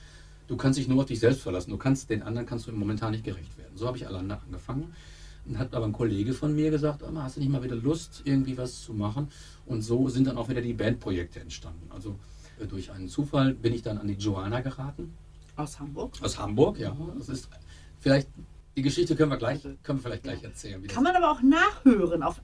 [0.47, 1.69] du kannst dich nur auf dich selbst verlassen.
[1.69, 3.77] Du kannst den anderen kannst du momentan nicht gerecht werden.
[3.77, 4.95] So habe ich alleine angefangen.
[5.49, 8.21] Dann hat aber ein Kollege von mir gesagt, "Amma, hast du nicht mal wieder Lust,
[8.23, 9.29] irgendwie was zu machen?
[9.65, 11.89] Und so sind dann auch wieder die Bandprojekte entstanden.
[11.91, 12.19] Also
[12.59, 15.11] äh, durch einen Zufall bin ich dann an die Joanna geraten,
[15.55, 16.13] Aus Hamburg.
[16.21, 16.77] aus Hamburg.
[16.79, 17.49] Ja, das ist
[17.99, 18.27] vielleicht,
[18.77, 20.85] die Geschichte können wir gleich, können wir vielleicht gleich erzählen.
[20.87, 22.39] Kann man aber auch nachhören auf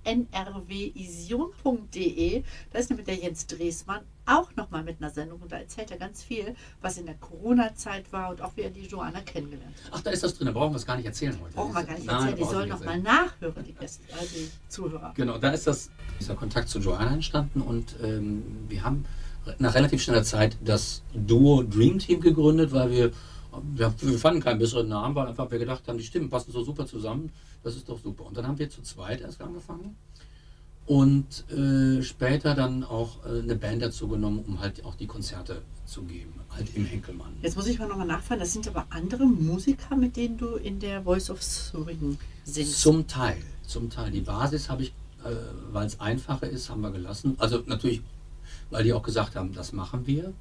[1.16, 2.44] nrwision.de.
[2.72, 5.98] Da ist nämlich der Jens Dresmann auch nochmal mit einer Sendung und da erzählt er
[5.98, 9.92] ganz viel, was in der Corona-Zeit war und auch wie er die Joanna kennengelernt hat.
[9.94, 11.54] Ach, da ist das drin, da brauchen wir es gar nicht erzählen heute.
[11.54, 15.14] Brauchen wir gar nicht Nein, erzählen, die sollen nochmal nachhören, die, Gäste, äh, die Zuhörer.
[15.16, 19.06] Genau, da ist das, dieser Kontakt zu Joanna entstanden und ähm, wir haben
[19.60, 23.12] nach relativ schneller Zeit das Duo Dream Team gegründet, weil wir,
[23.76, 26.64] wir, wir fanden keinen besseren Namen, weil einfach wir gedacht haben, die Stimmen passen so
[26.64, 27.32] super zusammen,
[27.64, 28.26] das ist doch super.
[28.26, 29.96] Und dann haben wir zu zweit erst angefangen
[30.88, 35.62] und äh, später dann auch äh, eine Band dazu genommen, um halt auch die Konzerte
[35.86, 37.34] zu geben, halt im Henkelmann.
[37.42, 40.80] Jetzt muss ich mal nochmal nachfragen, das sind aber andere Musiker, mit denen du in
[40.80, 42.82] der Voice of Swing singst.
[42.82, 44.12] Zum Teil, zum Teil.
[44.12, 44.90] Die Basis habe ich,
[45.24, 45.36] äh,
[45.72, 47.36] weil es einfacher ist, haben wir gelassen.
[47.40, 48.02] Also natürlich,
[48.70, 50.34] weil die auch gesagt haben, das machen wir.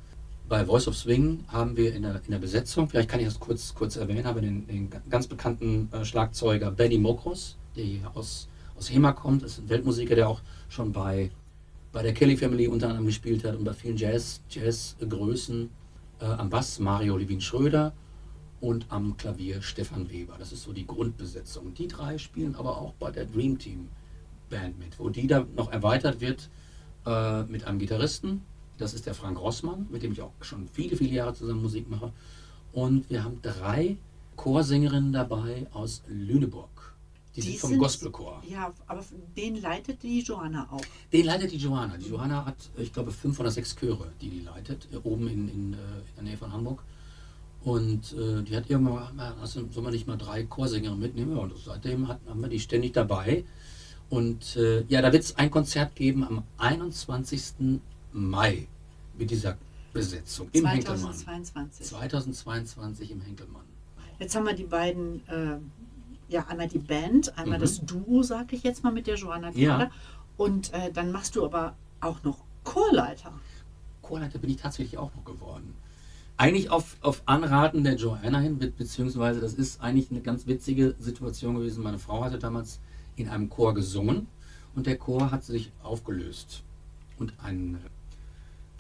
[0.47, 3.41] Bei Voice of Swing haben wir in der, in der Besetzung, vielleicht kann ich das
[3.41, 8.11] kurz, kurz erwähnen, haben wir den, den ganz bekannten äh, Schlagzeuger Benny Mokros, der hier
[8.15, 11.31] aus, aus Hema kommt, ist ein Weltmusiker, der auch schon bei,
[11.93, 15.71] bei der Kelly Family unter anderem gespielt hat und bei vielen Jazz, Jazz-Größen.
[16.21, 17.93] Äh, am Bass Mario Levin Schröder
[18.61, 20.37] und am Klavier Stefan Weber.
[20.39, 21.75] Das ist so die Grundbesetzung.
[21.75, 23.89] Die drei spielen aber auch bei der Dream Team
[24.49, 26.49] Band mit, wo die da noch erweitert wird
[27.05, 28.43] äh, mit einem Gitarristen.
[28.79, 31.91] Das ist der Frank Rossmann, mit dem ich auch schon viele, viele Jahre zusammen Musik
[31.91, 32.13] mache.
[32.73, 33.99] Und wir haben drei
[34.37, 36.71] Chorsängerinnen dabei aus Lüneburg.
[37.37, 38.43] Die, sind Die vom sind- Gospelchor.
[38.49, 39.05] Ja, aber
[39.37, 40.81] den leitet die Johanna auch.
[41.13, 41.97] Den leitet die Johanna.
[41.97, 45.49] Die Johanna hat, ich glaube, fünf oder sechs Chöre, die die leitet, äh, oben in,
[45.49, 46.83] in, äh, in der Nähe von Hamburg.
[47.65, 51.37] Und äh, die hat irgendwann mal, also, soll man nicht mal drei Chorsänger mitnehmen?
[51.37, 53.45] Und seitdem hat, haben wir die ständig dabei.
[54.11, 57.81] Und äh, ja, da wird es ein Konzert geben am 21.
[58.13, 58.69] Mai
[59.19, 59.57] mit dieser
[59.93, 61.13] Besetzung im Henkelmann.
[61.15, 61.87] 2022.
[61.87, 63.65] 2022 im Henkelmann.
[64.19, 65.57] Jetzt haben wir die beiden, äh,
[66.29, 67.63] ja, einmal die Band, einmal Mhm.
[67.63, 69.79] das Duo, sag ich jetzt mal, mit der Johanna Ja.
[69.79, 69.91] Kader.
[70.37, 73.33] Und äh, dann machst du aber auch noch Chorleiter.
[74.03, 75.75] Chorleiter bin ich tatsächlich auch noch geworden.
[76.37, 80.95] Eigentlich auf, auf Anraten der Joanna hin, be beziehungsweise das ist eigentlich eine ganz witzige
[80.99, 81.83] Situation gewesen.
[81.85, 82.81] Meine Frau hatte damals
[83.17, 84.27] in einem Chor gesungen
[84.75, 86.63] und der Chor hat sich aufgelöst.
[87.19, 87.79] Und ein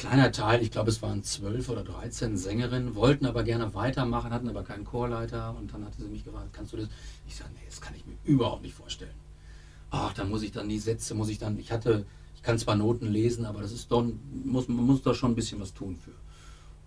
[0.04, 4.48] kleiner Teil, ich glaube es waren zwölf oder 13 Sängerinnen, wollten aber gerne weitermachen, hatten
[4.48, 6.88] aber keinen Chorleiter und dann hatte sie mich gefragt, kannst du das?
[7.26, 9.14] Ich sage, nee, das kann ich mir überhaupt nicht vorstellen.
[9.90, 12.76] Ach, da muss ich dann die Sätze, muss ich dann, ich hatte, ich kann zwar
[12.76, 14.04] Noten lesen, aber das ist doch,
[14.44, 16.12] muss, man muss da schon ein bisschen was tun für.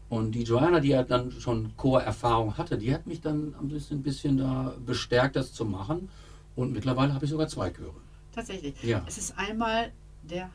[0.10, 4.00] Und die Joanna, die ja dann schon Chorerfahrung hatte, die hat mich dann ein bisschen,
[4.00, 6.10] ein bisschen da bestärkt, das zu machen.
[6.56, 7.94] Und mittlerweile habe ich sogar zwei Chöre.
[8.32, 8.82] Tatsächlich.
[8.84, 9.04] Ja.
[9.06, 9.92] Es ist einmal
[10.24, 10.50] der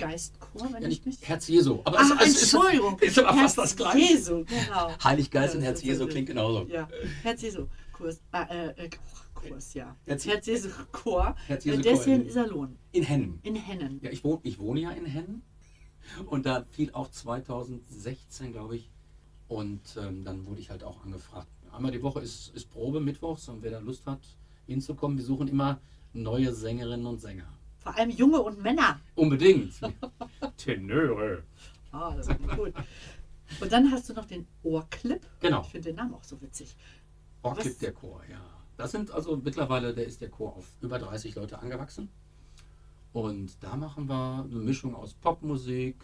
[0.00, 1.28] Heiliggeistchor, wenn Ja, ich nicht mich.
[1.28, 1.80] Herz Jesu.
[1.84, 2.98] Aber Ah, es, es ist, Entschuldigung.
[3.00, 3.98] ist aber fast Herz das Gleiche.
[3.98, 4.90] Jesu, genau.
[5.04, 6.66] Heiliggeist und Ja, Herz das Jesu ist- klingt genauso.
[6.68, 6.88] Ja,
[7.22, 8.20] Herz Jesu Kurs.
[8.32, 8.90] Äh, äh,
[9.34, 9.96] Kurs, ja.
[10.04, 11.34] Herz- Herz Jesu Chor.
[11.46, 13.38] Herz Äh, Jesu Der Chor ist hier in- Iserlohn, In Hennen.
[13.42, 14.00] in Hennen.
[14.02, 15.42] Ja, ich wohne, ich wohne ja in Hennen.
[16.26, 18.90] Und da fiel auch 2016, glaube ich.
[19.48, 21.48] Und ähm, dann wurde ich halt auch angefragt.
[21.72, 24.20] Einmal die Woche ist, ist Probe mittwochs und wer da Lust hat,
[24.66, 25.80] hinzukommen, wir suchen immer
[26.12, 27.52] neue Sängerinnen und Sänger.
[27.78, 29.00] Vor allem Junge und Männer.
[29.14, 29.74] Unbedingt.
[30.56, 31.44] Tenöre.
[31.92, 32.74] Ah, das ist gut.
[33.60, 35.26] Und dann hast du noch den Ohrclip.
[35.40, 35.62] Genau.
[35.62, 36.76] Ich finde den Namen auch so witzig.
[37.42, 37.78] Was?
[37.78, 38.40] der Chor, ja.
[38.76, 42.08] Das sind also mittlerweile, der ist der Chor auf über 30 Leute angewachsen.
[43.12, 45.96] Und da machen wir eine Mischung aus Popmusik,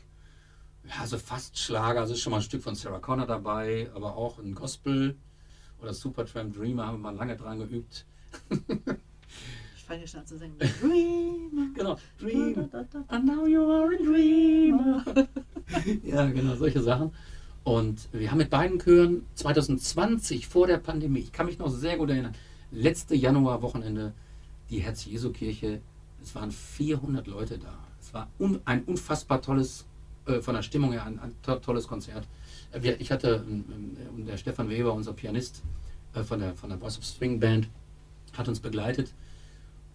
[0.89, 4.17] ja, also fast Schlager, also ist schon mal ein Stück von Sarah Connor dabei, aber
[4.17, 5.17] auch ein Gospel
[5.81, 8.07] oder Supertramp Dreamer haben wir mal lange dran geübt.
[9.85, 10.57] Ich fange schon an zu singen.
[10.81, 11.67] Dreamer.
[11.75, 12.71] Genau, Dream.
[13.09, 15.05] And now you are a dreamer.
[16.03, 17.13] ja, genau, solche Sachen.
[17.65, 21.99] Und wir haben mit beiden Chören 2020 vor der Pandemie, ich kann mich noch sehr
[21.99, 22.35] gut erinnern,
[22.71, 24.15] letzte Januarwochenende,
[24.71, 25.83] die Herz-Jesu-Kirche,
[26.23, 27.77] es waren 400 Leute da.
[28.01, 29.85] Es war un, ein unfassbar tolles,
[30.25, 32.27] äh, von der Stimmung her, ein, ein to tolles Konzert.
[32.73, 35.63] Äh, ich hatte, ähm, der Stefan Weber, unser Pianist
[36.15, 37.69] äh, von, der, von der Voice of Swing Band,
[38.33, 39.13] hat uns begleitet.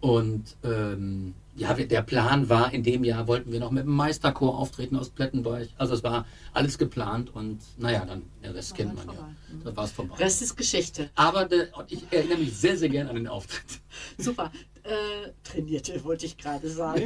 [0.00, 4.58] Und ähm, ja, der Plan war, in dem Jahr wollten wir noch mit dem Meisterchor
[4.58, 5.68] auftreten aus Plettenberg.
[5.76, 9.20] Also es war alles geplant und naja, dann, der Rest War kennt dann man ja.
[9.20, 9.34] vorbei.
[9.52, 9.64] Mhm.
[9.64, 10.16] Da war es vorbei.
[10.16, 11.10] Rest ist Geschichte.
[11.14, 13.80] Aber der, ich erinnere mich sehr, sehr gern an den Auftritt.
[14.18, 14.50] Super.
[14.84, 17.02] Äh, trainierte, wollte ich gerade sagen.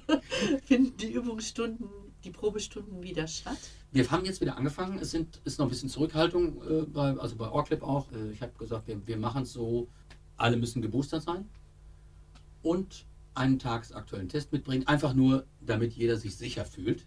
[0.64, 1.88] Finden die Übungsstunden,
[2.24, 3.58] die Probestunden wieder statt?
[3.92, 4.98] Wir haben jetzt wieder angefangen.
[4.98, 8.10] Es sind, ist noch ein bisschen Zurückhaltung, äh, bei, also bei Orclip auch.
[8.10, 9.86] Äh, ich habe gesagt, wir, wir machen es so,
[10.36, 11.48] alle müssen geboostert sein
[12.68, 14.86] und einen tagesaktuellen Test mitbringen.
[14.86, 17.06] Einfach nur, damit jeder sich sicher fühlt.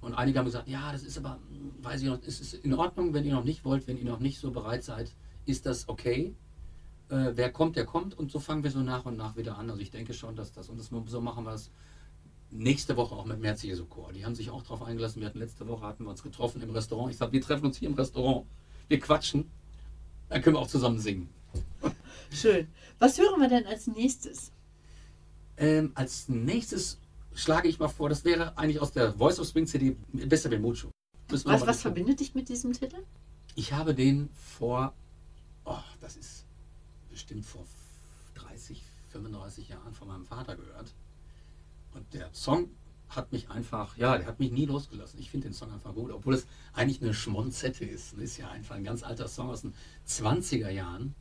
[0.00, 2.72] Und einige haben gesagt, ja, das ist aber, hm, weiß ich noch, es ist in
[2.72, 5.88] Ordnung, wenn ihr noch nicht wollt, wenn ihr noch nicht so bereit seid, ist das
[5.88, 6.34] okay.
[7.10, 8.18] Äh, wer kommt, der kommt.
[8.18, 9.68] Und so fangen wir so nach und nach wieder an.
[9.68, 11.70] Also ich denke schon, dass das, und das, so machen wir es
[12.50, 14.14] nächste Woche auch mit Merz Jesu Chor.
[14.14, 15.20] Die haben sich auch darauf eingelassen.
[15.20, 17.10] Wir hatten letzte Woche hatten wir uns getroffen im Restaurant.
[17.10, 18.46] Ich sage, wir treffen uns hier im Restaurant.
[18.88, 19.50] Wir quatschen.
[20.30, 21.28] Dann können wir auch zusammen singen.
[22.32, 22.66] Schön.
[22.98, 24.52] Was hören wir denn als nächstes?
[25.62, 26.98] Ähm, als nächstes
[27.34, 30.58] schlage ich mal vor, das wäre eigentlich aus der Voice of Swing CD Besser wie
[30.58, 30.90] Mucho.
[31.28, 32.96] Was, was verbindet dich mit diesem Titel?
[33.54, 34.92] Ich habe den vor,
[35.64, 36.44] oh, das ist
[37.08, 37.64] bestimmt vor
[38.34, 40.92] 30, 35 Jahren von meinem Vater gehört.
[41.94, 42.68] Und der Song
[43.10, 45.20] hat mich einfach, ja, der hat mich nie losgelassen.
[45.20, 48.14] Ich finde den Song einfach gut, obwohl es eigentlich eine Schmonzette ist.
[48.14, 49.74] Das ist ja einfach ein ganz alter Song aus den
[50.08, 51.14] 20er Jahren.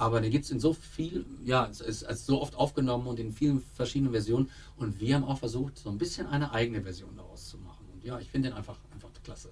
[0.00, 3.06] Aber den gibt es in so viel, ja, es ist, es ist so oft aufgenommen
[3.06, 4.50] und in vielen verschiedenen Versionen.
[4.78, 7.86] Und wir haben auch versucht, so ein bisschen eine eigene Version daraus zu machen.
[7.92, 9.50] Und ja, ich finde den einfach, einfach klasse.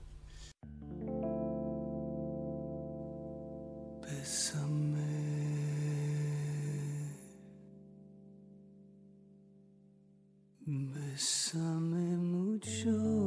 [10.65, 13.18] Bésame mucho.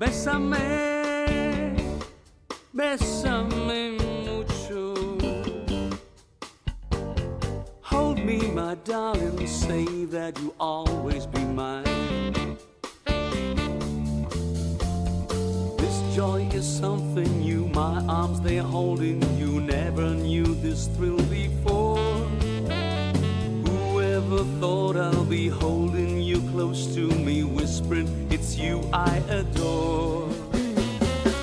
[0.00, 0.56] Bésame,
[2.72, 4.94] bésame mucho.
[7.82, 11.84] Hold me, my darling, say that you always be mine.
[15.76, 19.60] This joy is something new, my arms they're holding you.
[19.60, 21.79] Never knew this thrill before.
[24.40, 30.30] Whoever thought I'll be holding you close to me, whispering, It's you I adore.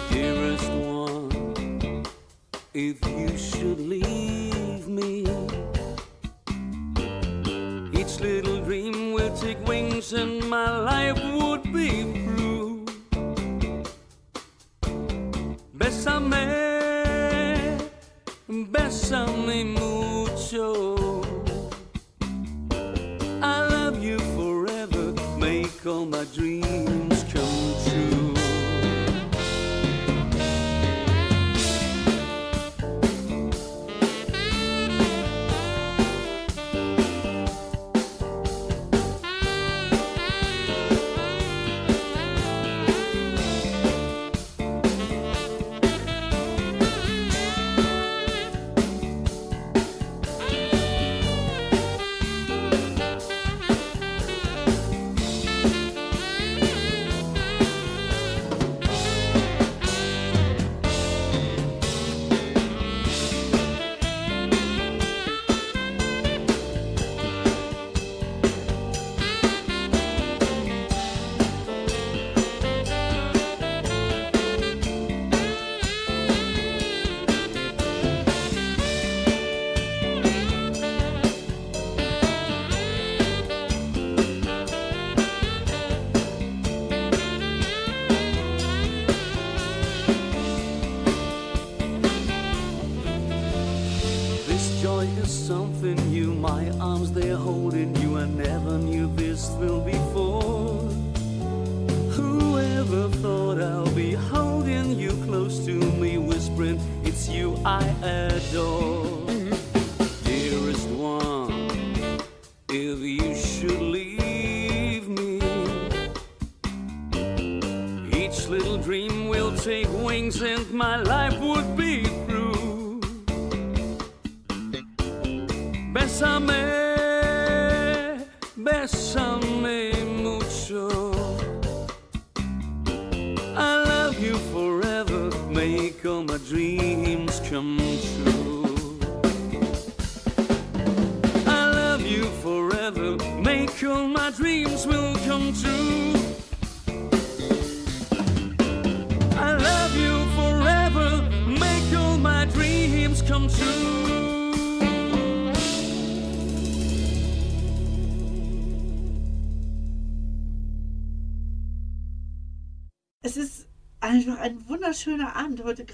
[0.09, 2.03] Dearest one,
[2.73, 5.27] if you should leave me,
[7.93, 12.83] each little dream will take wings and my life would be blue.
[15.77, 16.47] Bésame,
[18.49, 20.86] bésame mucho.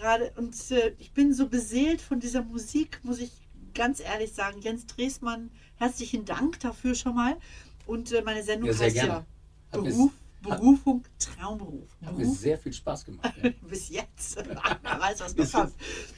[0.03, 3.31] Gerade und äh, ich bin so beseelt von dieser Musik, muss ich
[3.73, 4.61] ganz ehrlich sagen.
[4.61, 7.37] Jens Dresmann, herzlichen Dank dafür schon mal.
[7.87, 9.25] Und äh, meine Sendung Ja, heißt gerne.
[9.73, 11.89] ja mir- Beruf, Berufung, Traumberuf.
[12.05, 13.33] Hat mir Beruf, sehr viel Spaß gemacht.
[13.41, 13.49] Ja.
[13.67, 14.35] bis jetzt.
[14.83, 15.73] Wer weiß, was Bis kommt.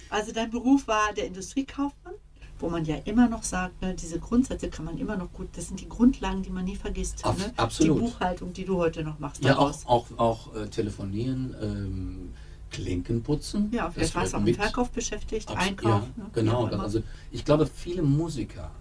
[0.10, 2.16] Also dein Beruf war der Industriekaufmann,
[2.60, 5.68] wo man ja immer noch sagt, ne, diese Grundsätze kann man immer noch gut, das
[5.68, 7.24] sind die Grundlagen, die man nie vergisst.
[7.24, 7.54] Ab- ne?
[7.56, 7.98] absolut.
[7.98, 9.44] Die Buchhaltung, die du heute noch machst.
[9.44, 9.86] Ja, auch, daraus.
[9.86, 12.34] auch, auch äh, telefonieren, ähm,
[12.76, 13.70] Klinken putzen.
[13.72, 14.56] Ja, vielleicht du gehört auch mit.
[14.56, 16.04] Verkauf beschäftigt, Abs- Einkauf.
[16.18, 16.30] Ja, ne?
[16.34, 16.68] genau.
[16.68, 16.84] Immer.
[16.84, 17.02] Also
[17.32, 18.72] ich glaube, viele Musiker,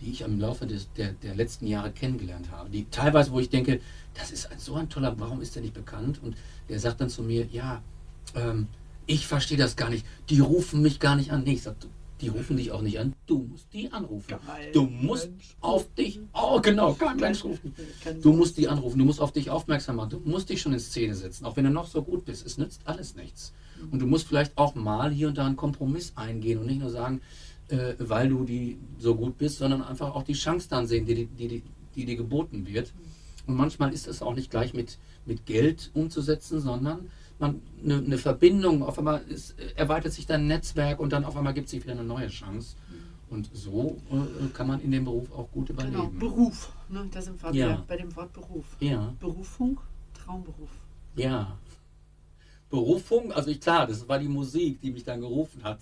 [0.00, 3.48] die ich im Laufe des, der, der letzten Jahre kennengelernt habe, die teilweise, wo ich
[3.50, 3.80] denke,
[4.14, 6.20] das ist ein, so ein toller, warum ist der nicht bekannt?
[6.22, 6.36] Und
[6.68, 7.82] der sagt dann zu mir, ja,
[8.34, 8.68] ähm,
[9.06, 10.06] ich verstehe das gar nicht.
[10.30, 11.42] Die rufen mich gar nicht an.
[11.44, 11.88] Nee, ich sag, du,
[12.20, 13.14] die rufen dich auch nicht an.
[13.26, 14.28] Du musst die anrufen.
[14.28, 15.56] Geil, du musst Mensch.
[15.60, 17.74] auf dich, oh genau, kein Mensch rufen.
[18.02, 20.72] Kein Du musst die anrufen, du musst auf dich aufmerksam machen, du musst dich schon
[20.72, 22.46] in Szene setzen, auch wenn du noch so gut bist.
[22.46, 23.52] Es nützt alles nichts.
[23.90, 26.90] Und du musst vielleicht auch mal hier und da einen Kompromiss eingehen und nicht nur
[26.90, 27.20] sagen,
[27.68, 31.26] äh, weil du die so gut bist, sondern einfach auch die Chance dann sehen, die,
[31.26, 31.62] die, die,
[31.94, 32.92] die dir geboten wird.
[33.46, 38.18] Und manchmal ist es auch nicht gleich mit, mit Geld umzusetzen, sondern man eine, eine
[38.18, 41.72] Verbindung, auf einmal ist, äh, erweitert sich dein Netzwerk und dann auf einmal gibt es
[41.72, 42.76] sich wieder eine neue Chance.
[43.30, 45.94] Und so äh, kann man in dem Beruf auch gut überleben.
[45.96, 46.72] Genau, Beruf.
[46.88, 47.08] Ne?
[47.10, 47.84] Da sind wir Ja.
[47.86, 48.64] bei dem Wort Beruf.
[48.80, 49.12] Ja.
[49.18, 49.80] Berufung,
[50.12, 50.70] Traumberuf.
[51.16, 51.58] Ja.
[52.70, 55.80] Berufung, also ich, klar, das war die Musik, die mich dann gerufen hat,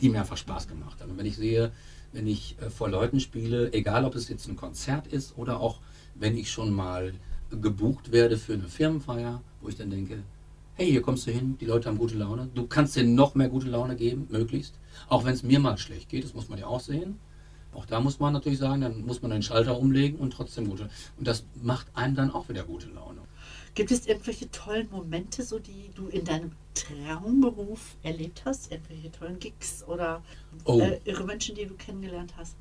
[0.00, 1.08] die mir einfach Spaß gemacht hat.
[1.08, 1.72] Und wenn ich sehe,
[2.12, 5.80] wenn ich äh, vor Leuten spiele, egal ob es jetzt ein Konzert ist oder auch
[6.14, 7.12] wenn ich schon mal
[7.50, 10.22] gebucht werde für eine Firmenfeier, wo ich dann denke,
[10.76, 13.48] hey, hier kommst du hin, die Leute haben gute Laune, du kannst denen noch mehr
[13.48, 16.66] gute Laune geben, möglichst, auch wenn es mir mal schlecht geht, das muss man ja
[16.66, 17.18] auch sehen.
[17.72, 20.88] Auch da muss man natürlich sagen, dann muss man den Schalter umlegen und trotzdem gute.
[21.18, 23.20] Und das macht einem dann auch wieder gute Laune.
[23.74, 28.72] Gibt es irgendwelche tollen Momente, so die du in deinem Traumberuf erlebt hast?
[28.72, 30.22] Irgendwelche tollen Gigs oder
[30.64, 30.80] Oh.
[30.80, 32.56] äh, irre Menschen, die du kennengelernt hast?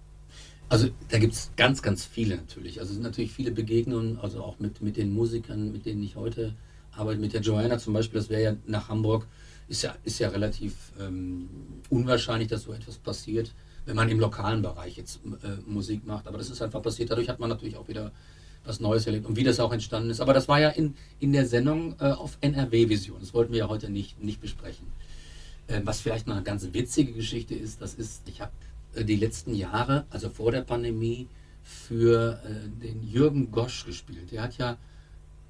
[0.68, 2.80] Also da gibt es ganz, ganz viele natürlich.
[2.82, 6.18] Also es sind natürlich viele Begegnungen, also auch mit, mit den Musikern, mit denen ich
[6.18, 6.56] heute
[6.98, 7.20] arbeite.
[7.20, 9.28] Mit der Joanna zum Beispiel, das wäre ja nach Hamburg,
[9.68, 11.50] ist ja, ist ja relativ ähm,
[11.90, 13.54] unwahrscheinlich, dass so etwas passiert,
[13.86, 16.28] wenn man im lokalen Bereich jetzt äh, Musik macht.
[16.28, 17.12] Aber das ist einfach passiert.
[17.12, 18.12] Dadurch hat man natürlich auch wieder
[18.66, 20.22] was Neues erlebt und wie das auch entstanden ist.
[20.22, 23.20] Aber das war ja in, in der Sendung äh, auf NRW-Vision.
[23.20, 24.88] Das wollten wir ja heute nicht, nicht besprechen.
[25.68, 28.52] Äh, was vielleicht noch eine ganz witzige Geschichte ist, das ist, ich habe
[28.96, 31.28] äh, die letzten Jahre, also vor der Pandemie,
[31.64, 34.32] für äh, den Jürgen Gosch gespielt.
[34.32, 34.78] Der hat ja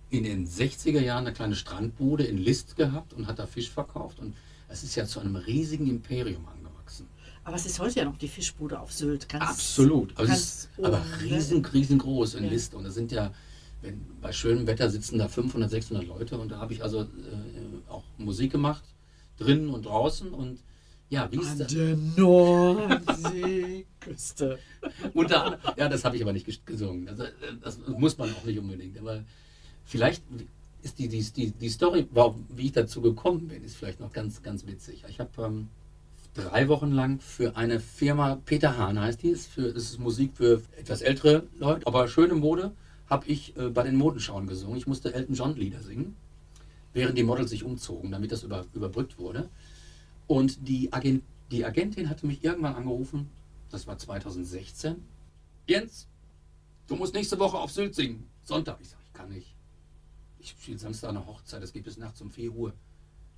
[0.09, 4.19] in den 60er Jahren eine kleine Strandbude in List gehabt und hat da Fisch verkauft
[4.19, 4.33] und
[4.69, 7.07] es ist ja zu einem riesigen Imperium angewachsen.
[7.43, 9.29] Aber es ist heute ja noch die Fischbude auf Sylt.
[9.29, 10.17] Ganz, Absolut.
[10.17, 11.05] Also es ist ganz aber ne?
[11.21, 12.49] riesen, riesengroß in Ja.
[12.49, 12.73] List.
[12.73, 13.31] Und da sind ja,
[13.83, 16.39] wenn, bei schönem Wetter sitzen da 500, 600 Leute.
[16.39, 17.05] Und da habe ich also äh,
[17.87, 18.83] auch Musik gemacht,
[19.37, 20.33] drinnen und draußen.
[20.33, 20.57] Und
[21.09, 21.67] ja, wie ist An das?
[21.71, 24.57] der Nordseeküste.
[25.13, 27.07] Unter ja, das habe ich aber nicht ges- gesungen.
[27.09, 27.29] Also, äh,
[27.61, 28.97] das muss man auch nicht unbedingt.
[28.97, 29.23] Aber
[29.85, 30.23] vielleicht
[30.81, 32.07] ist die, die, die, die Story,
[32.49, 35.03] wie ich dazu gekommen bin, ist vielleicht noch ganz, ganz witzig.
[35.07, 35.69] Ich habe ähm,
[36.35, 40.61] drei Wochen lang für eine Firma, Peter Hahn heißt die, ist für, ist Musik für
[40.77, 42.71] etwas ältere Leute, aber schöne Mode,
[43.09, 44.77] habe ich äh, bei den Modenschauen gesungen.
[44.77, 46.15] Ich musste Elton John Lieder singen,
[46.93, 49.49] während die Models sich umzogen, damit das über, überbrückt wurde.
[50.27, 53.29] Und die, Agent, die Agentin hatte mich irgendwann angerufen,
[53.71, 54.95] das war 2016.
[55.67, 56.07] Jens,
[56.87, 58.27] du musst nächste Woche auf Sylt singen.
[58.43, 58.77] Sonntag.
[58.81, 59.54] Ich sage, ich kann nicht.
[60.45, 62.73] Ich spiele Samstag eine Hochzeit, das geht bis nachts um 4 Uhr.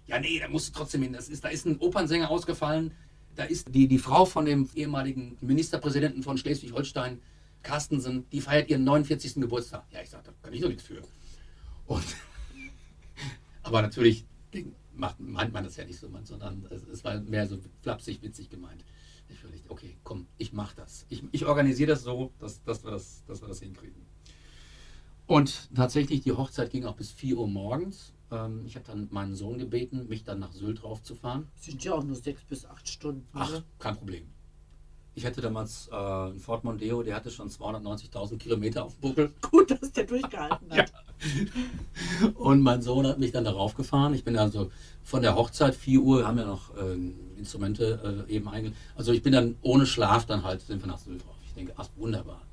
[0.08, 1.14] Ja, nee, da musst du trotzdem hin.
[1.14, 2.92] Das ist, da ist ein Opernsänger ausgefallen.
[3.36, 7.22] Da ist die, die Frau von dem ehemaligen Ministerpräsidenten von Schleswig-Holstein,
[7.64, 9.36] Carstensen, die feiert ihren 49.
[9.36, 9.86] Geburtstag.
[9.92, 11.02] Ja, ich sage, da kann ich doch nichts für.
[11.86, 12.04] Und
[13.64, 14.26] aber natürlich
[14.94, 18.50] macht, meint man das ja nicht so, sondern es, es war mehr so flapsig, witzig
[18.50, 18.84] gemeint.
[19.30, 21.06] Ich überlegte, okay, komm, ich mach das.
[21.08, 24.07] Ich, ich organisiere das so, dass, dass, wir das, dass wir das hinkriegen.
[25.28, 28.14] Und tatsächlich, die Hochzeit ging auch bis 4 Uhr morgens.
[28.32, 31.48] Ähm, ich habe dann meinen Sohn gebeten, mich dann nach Sylt raufzufahren.
[31.58, 33.28] Sind ja auch nur sechs bis acht Stunden.
[33.34, 34.24] Ach, kein Problem.
[35.16, 39.34] Ich hatte damals äh, einen Ford Mondeo, der hatte schon 290.000 Kilometer auf dem Buckel.
[39.52, 40.94] Gut, dass der durchgehalten hat.
[42.36, 44.14] Und mein Sohn hat mich dann darauf gefahren.
[44.14, 44.72] Ich bin also
[45.04, 48.74] von der Hochzeit, 4 Uhr, haben ja noch ähm, Instrumente äh, eben einge...
[48.96, 51.36] Also ich bin dann ohne Schlaf dann halt, sind wir nach Sylt drauf.
[51.48, 52.44] Ich denke, ach, wunderbar.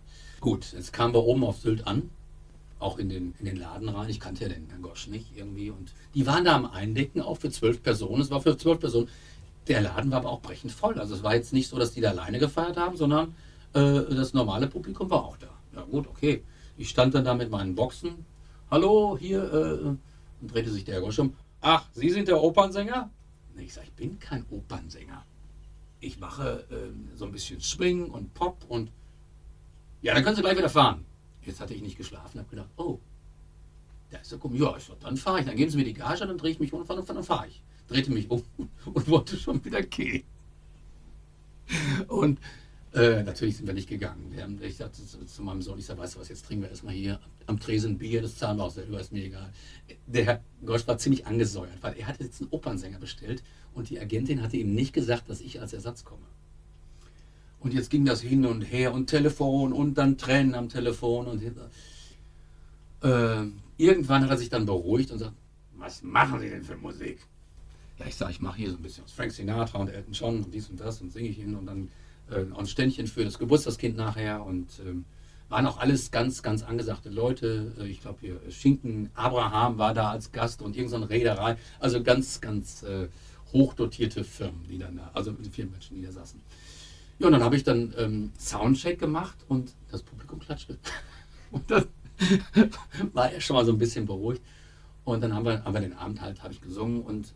[0.40, 2.10] Gut, jetzt kamen wir oben auf Sylt an,
[2.84, 4.10] auch in den, in den Laden rein.
[4.10, 5.70] Ich kannte ja den Herrn Gosch nicht irgendwie.
[5.70, 8.20] Und die waren da am Eindecken auch für zwölf Personen.
[8.20, 9.08] Es war für zwölf Personen.
[9.66, 10.98] Der Laden war aber auch brechend voll.
[11.00, 13.34] Also es war jetzt nicht so, dass die da alleine gefeiert haben, sondern
[13.72, 15.48] äh, das normale Publikum war auch da.
[15.74, 16.42] Ja gut, okay.
[16.76, 18.26] Ich stand dann da mit meinen Boxen.
[18.70, 19.42] Hallo, hier.
[19.52, 19.86] Äh,
[20.42, 21.34] und drehte sich der Herr Gosch um.
[21.62, 23.08] Ach, Sie sind der Opernsänger?
[23.56, 25.24] Ich sage, ich bin kein Opernsänger.
[26.00, 28.90] Ich mache äh, so ein bisschen Swing und Pop und
[30.02, 31.06] ja, dann können Sie gleich wieder fahren.
[31.46, 32.98] Jetzt hatte ich nicht geschlafen, habe gedacht, oh,
[34.10, 34.56] da ist er gekommen.
[34.56, 35.46] Ja, ich sag, dann fahre ich.
[35.46, 37.62] Dann geben Sie mir die Gage, dann drehe ich mich um und dann fahre ich.
[37.88, 38.42] Drehte mich um
[38.86, 40.24] und wollte schon wieder gehen.
[42.08, 42.38] Und
[42.94, 44.30] Äh, natürlich sind wir nicht gegangen.
[44.30, 46.62] Wir haben, ich sagte zu, zu meinem Sohn, ich sage, weißt du was, jetzt trinken
[46.62, 49.52] wir erstmal hier am Tresen Bier, das zahlen wir auch selber, ist mir egal.
[50.06, 53.42] Der Herr Gosch war ziemlich angesäuert, weil er hatte jetzt einen Opernsänger bestellt
[53.74, 56.22] und die Agentin hatte ihm nicht gesagt, dass ich als Ersatz komme.
[57.64, 61.42] Und jetzt ging das hin und her und Telefon und dann Tränen am Telefon und
[63.02, 63.46] äh,
[63.78, 65.32] irgendwann hat er sich dann beruhigt und sagt,
[65.78, 67.20] was machen Sie denn für Musik?
[67.98, 70.44] Ja, ich sage, ich mache hier so ein bisschen aus Frank Sinatra und Elton John
[70.44, 71.88] und dies und das und singe ich ihn und dann
[72.30, 75.06] äh, ein Ständchen für das Geburtstagskind nachher und ähm,
[75.48, 77.72] waren auch alles ganz, ganz angesagte Leute.
[77.80, 81.56] Äh, ich glaube hier Schinken Abraham war da als Gast und irgendeine Reederei.
[81.80, 83.08] Also ganz, ganz äh,
[83.54, 86.38] hochdotierte Firmen, die dann da, also vielen Menschen, die da saßen.
[87.18, 90.78] Ja, und dann habe ich dann ähm, Soundcheck gemacht und das Publikum klatschte.
[91.50, 91.84] Und dann
[93.12, 94.42] war er schon mal so ein bisschen beruhigt.
[95.04, 97.32] Und dann haben wir, haben wir den Abend halt, habe ich gesungen und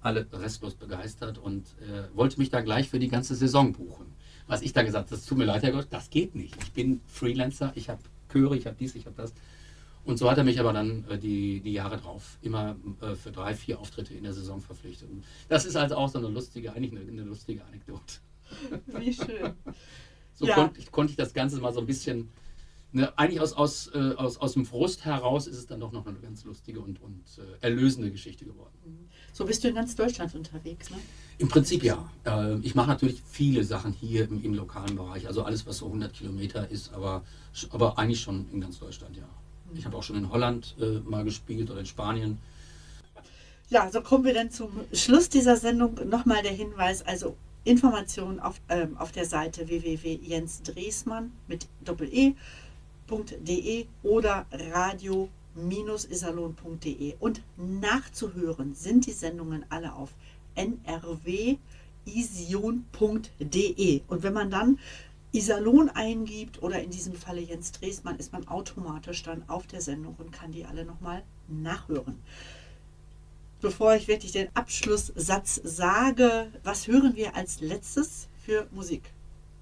[0.00, 4.06] alle restlos begeistert und äh, wollte mich da gleich für die ganze Saison buchen.
[4.46, 6.56] Was ich da gesagt habe, das tut mir leid, Herr Gott, das geht nicht.
[6.62, 8.00] Ich bin Freelancer, ich habe
[8.32, 9.34] Chöre, ich habe dies, ich habe das.
[10.04, 13.30] Und so hat er mich aber dann äh, die, die Jahre drauf immer äh, für
[13.30, 15.10] drei, vier Auftritte in der Saison verpflichtet.
[15.10, 18.14] Und das ist also auch so eine lustige, eigentlich eine, eine lustige Anekdote.
[18.86, 19.54] Wie schön.
[20.34, 20.54] So Ja.
[20.54, 22.30] konnte, ich, konnte ich das Ganze mal so ein bisschen,
[22.92, 26.06] ne, eigentlich aus, aus, äh, aus, aus dem Frust heraus ist es dann doch noch
[26.06, 29.08] eine ganz lustige und, und äh, erlösende Geschichte geworden.
[29.32, 30.96] So bist du in ganz Deutschland unterwegs, ne?
[31.38, 32.10] Im Prinzip ja.
[32.24, 35.86] Äh, ich mache natürlich viele Sachen hier im, im lokalen Bereich, also alles, was so
[35.86, 37.22] 100 Kilometer ist, aber,
[37.70, 39.28] aber eigentlich schon in ganz Deutschland, ja.
[39.74, 42.38] Ich habe auch schon in Holland äh, mal gespielt oder in Spanien.
[43.68, 45.94] Ja, so kommen wir dann zum Schluss dieser Sendung.
[46.08, 52.34] Nochmal der Hinweis, also Informationen auf, ähm, auf der Seite www.jensdresmann mit doppel-e.de
[54.02, 57.14] oder radio-isalon.de.
[57.20, 60.12] Und nachzuhören sind die Sendungen alle auf
[60.56, 61.60] nrwision.de.
[64.08, 64.78] Und wenn man dann
[65.32, 70.16] Iserlohn eingibt oder in diesem Falle Jens Dresmann, ist man automatisch dann auf der Sendung
[70.18, 72.20] und kann die alle nochmal nachhören.
[73.60, 79.02] Bevor ich wirklich den Abschlusssatz sage, was hören wir als letztes für Musik?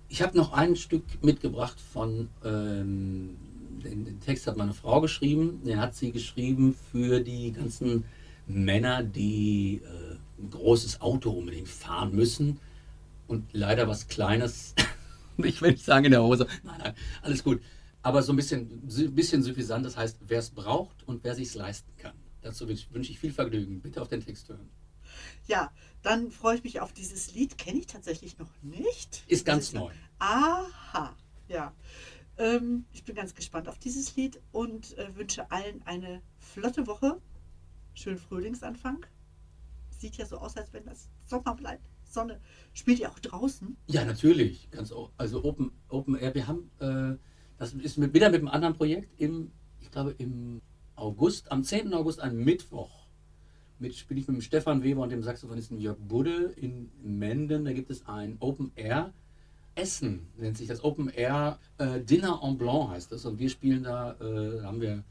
[0.08, 3.36] Ich habe noch ein Stück mitgebracht von, ähm,
[3.82, 8.04] den, den Text hat meine Frau geschrieben, den hat sie geschrieben für die ganzen
[8.46, 12.60] Männer, die äh, ein großes Auto unbedingt fahren müssen
[13.26, 14.74] und leider was Kleines,
[15.38, 17.60] ich will nicht sagen in der Hose, nein, nein, alles gut,
[18.02, 18.68] aber so ein bisschen,
[19.12, 22.14] bisschen suffisant, das heißt, wer es braucht und wer sich leisten kann.
[22.42, 23.80] Dazu wünsche ich viel Vergnügen.
[23.80, 24.68] Bitte auf den Text hören.
[25.46, 25.72] Ja,
[26.02, 27.58] dann freue ich mich auf dieses Lied.
[27.58, 29.24] Kenne ich tatsächlich noch nicht.
[29.26, 29.92] Ist ganz neu.
[30.18, 31.16] Aha,
[31.48, 31.74] ja.
[32.36, 37.20] Ähm, ich bin ganz gespannt auf dieses Lied und äh, wünsche allen eine flotte Woche.
[37.94, 39.04] Schönen Frühlingsanfang.
[39.90, 41.88] Sieht ja so aus, als wenn das Sommer bleibt.
[42.04, 42.40] Sonne.
[42.72, 43.76] Spielt ihr auch draußen?
[43.86, 44.70] Ja, natürlich.
[44.70, 46.34] Ganz, also Open, Open Air.
[46.34, 47.18] Wir haben, äh,
[47.58, 50.62] das ist mit, wieder mit einem anderen Projekt im, ich glaube im
[50.98, 51.94] August, am 10.
[51.94, 52.90] August, ein Mittwoch,
[53.78, 57.64] mit, spiele ich mit dem Stefan Weber und dem Saxophonisten Jörg Budde in Menden.
[57.64, 59.12] Da gibt es ein Open Air
[59.76, 63.24] Essen, nennt sich das Open Air äh, Dinner en Blanc heißt das.
[63.24, 65.04] Und wir spielen da, äh, haben wir,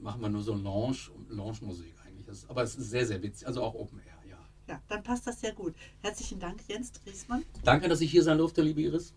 [0.00, 2.26] machen wir nur so Lounge, Lounge-Musik eigentlich.
[2.26, 3.46] Das, aber es ist sehr, sehr witzig.
[3.46, 4.38] Also auch Open Air, ja.
[4.66, 5.74] Ja, dann passt das sehr gut.
[6.00, 7.44] Herzlichen Dank, Jens Driesmann.
[7.62, 9.14] Danke, dass ich hier sein durfte, liebe Iris.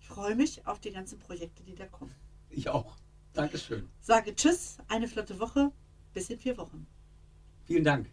[0.00, 2.14] Ich freue mich auf die ganzen Projekte, die da kommen.
[2.50, 2.96] Ich auch.
[3.34, 3.88] Dankeschön.
[4.00, 5.72] Sage Tschüss, eine flotte Woche.
[6.12, 6.86] Bis in vier Wochen.
[7.64, 8.10] Vielen Dank.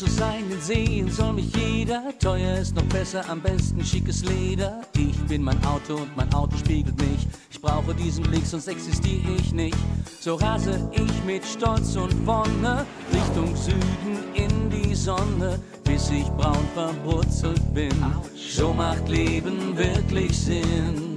[0.00, 2.02] Muss es sein, den sehen soll mich jeder.
[2.20, 4.82] Teuer ist noch besser, am besten schickes Leder.
[4.96, 7.26] Ich bin mein Auto und mein Auto spiegelt mich.
[7.50, 9.76] Ich brauche diesen Blick, sonst existiere ich nicht.
[10.20, 16.68] So rase ich mit Stolz und Wonne Richtung Süden in die Sonne, bis ich braun
[16.74, 17.94] verbrutzelt bin.
[18.36, 21.07] So macht Leben wirklich Sinn.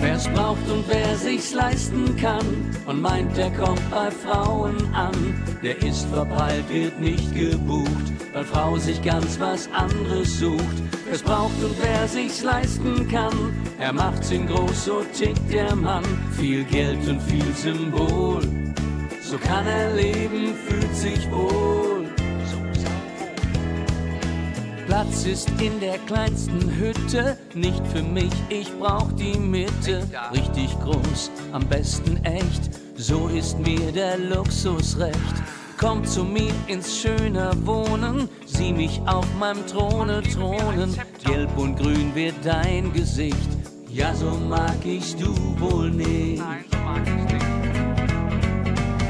[0.00, 2.44] Wer's braucht und wer sich's leisten kann
[2.86, 5.12] und meint, der kommt bei Frauen an,
[5.62, 7.90] der ist verpeilt, wird nicht gebucht,
[8.32, 10.76] weil Frau sich ganz was anderes sucht.
[11.06, 16.04] Wer's braucht und wer sich's leisten kann, er macht's in groß, so tickt der Mann.
[16.32, 18.40] Viel Geld und viel Symbol,
[19.22, 21.89] so kann er leben, fühlt sich wohl.
[24.90, 30.02] Platz ist in der kleinsten Hütte, nicht für mich, ich brauch die Mitte.
[30.32, 35.16] Richtig groß, am besten echt, so ist mir der Luxus recht.
[35.78, 40.98] Komm zu mir ins schöne Wohnen, sieh mich auf meinem Throne thronen.
[41.24, 43.48] Gelb und grün wird dein Gesicht,
[43.88, 46.42] Ja, so mag ich's du wohl nicht.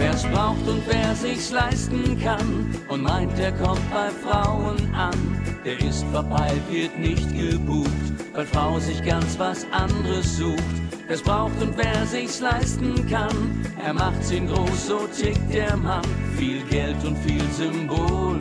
[0.00, 5.12] Wer's braucht und wer sich's leisten kann und meint, er kommt bei Frauen an,
[5.62, 7.90] der ist verpeilt, wird nicht gebucht,
[8.32, 10.56] weil Frau sich ganz was anderes sucht.
[11.06, 16.06] Wer's braucht und wer sich's leisten kann, er macht's ihn groß, so tickt der Mann.
[16.38, 18.40] Viel Geld und viel Symbol,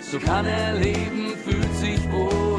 [0.00, 2.51] so kann er leben, fühlt sich wohl.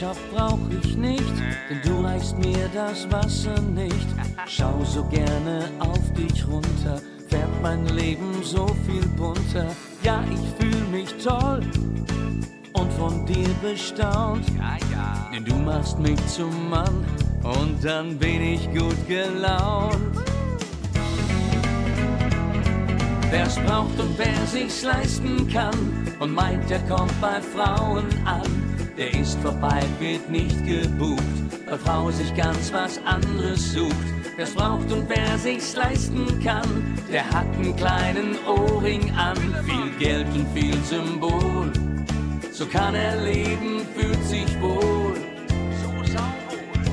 [0.00, 1.32] Freundschaft brauch ich nicht,
[1.68, 4.06] denn du reichst mir das Wasser nicht.
[4.46, 9.66] Schau so gerne auf dich runter, färbt mein Leben so viel bunter.
[10.02, 11.60] Ja, ich fühl mich toll
[12.72, 14.46] und von dir bestaunt.
[15.34, 17.04] Denn du machst mich zum Mann
[17.42, 20.16] und dann bin ich gut gelaunt.
[23.30, 28.69] Wer's braucht und wer sich's leisten kann und meint, er kommt bei Frauen an,
[29.00, 31.22] der ist vorbei, wird nicht gebucht,
[31.66, 33.96] weil Frau sich ganz was anderes sucht.
[34.36, 40.26] Wer's braucht und wer sich's leisten kann, der hat einen kleinen Ohrring an, viel Geld
[40.34, 41.72] und viel Symbol.
[42.52, 45.14] So kann er leben, fühlt sich wohl.
[45.80, 46.84] So sauwohl.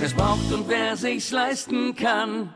[0.00, 2.48] Wer's braucht und wer sich's leisten kann.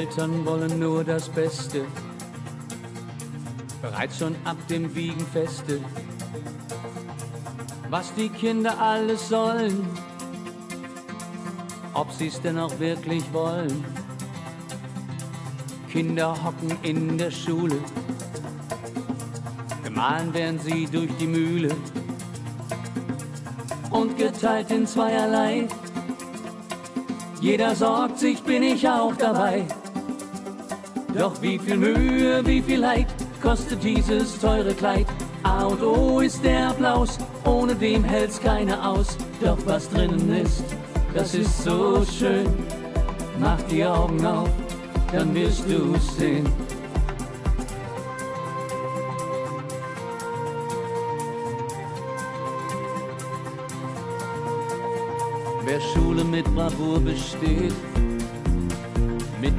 [0.00, 1.84] Eltern wollen nur das Beste,
[3.82, 5.78] bereits schon ab dem Wiegenfeste.
[7.90, 9.86] Was die Kinder alles sollen,
[11.92, 13.84] ob sie's denn auch wirklich wollen.
[15.92, 17.76] Kinder hocken in der Schule,
[19.84, 21.76] gemahlen werden sie durch die Mühle
[23.90, 25.68] und geteilt in zweierlei.
[27.42, 29.66] Jeder sorgt sich, bin ich auch dabei.
[31.16, 33.06] Doch wie viel Mühe, wie viel Leid
[33.42, 35.06] kostet dieses teure Kleid?
[35.42, 39.16] A und O ist der Applaus, ohne dem hält's keiner aus.
[39.40, 40.64] Doch was drinnen ist,
[41.14, 42.46] das ist so schön.
[43.38, 44.50] Mach die Augen auf,
[45.12, 46.46] dann wirst du's sehen.
[55.64, 57.74] Wer Schule mit Bravour besteht,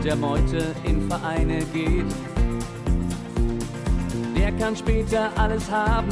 [0.04, 2.06] der Meute in Vereine geht,
[4.36, 6.10] der kann später alles haben.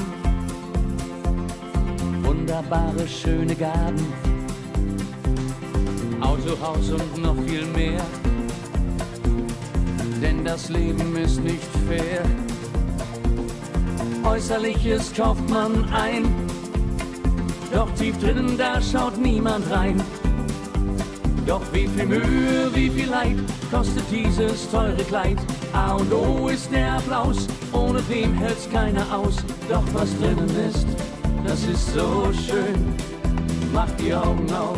[2.21, 4.05] Wunderbare, schöne Gaben,
[6.21, 8.05] Auto, Haus und noch viel mehr.
[10.21, 12.23] Denn das Leben ist nicht fair.
[14.23, 16.25] Äußerliches kauft man ein,
[17.73, 19.99] doch tief drinnen, da schaut niemand rein.
[21.49, 23.37] Doch wie viel Mühe, wie viel Leid
[23.71, 25.39] kostet dieses teure Kleid?
[25.73, 29.37] A und O ist der Applaus, ohne dem hält's keiner aus.
[29.67, 30.85] Doch was drinnen ist,
[31.43, 32.93] das ist so schön.
[33.73, 34.77] Mach die Augen auf,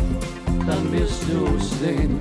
[0.66, 2.18] dann wirst du's sehen.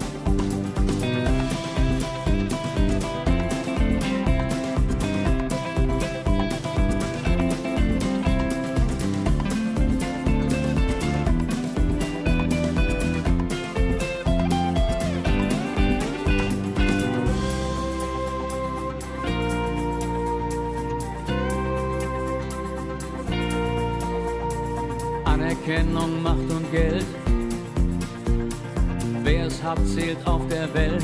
[29.79, 31.03] Zählt auf der Welt.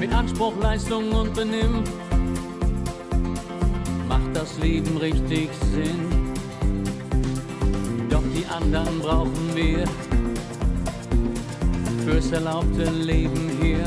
[0.00, 1.84] Mit Anspruch, Leistung und Benimm
[4.08, 6.34] macht das Leben richtig Sinn.
[8.08, 9.84] Doch die anderen brauchen wir
[12.04, 13.84] fürs erlaubte Leben hier.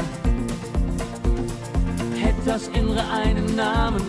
[2.22, 4.04] Hätte das Innere einen Namen,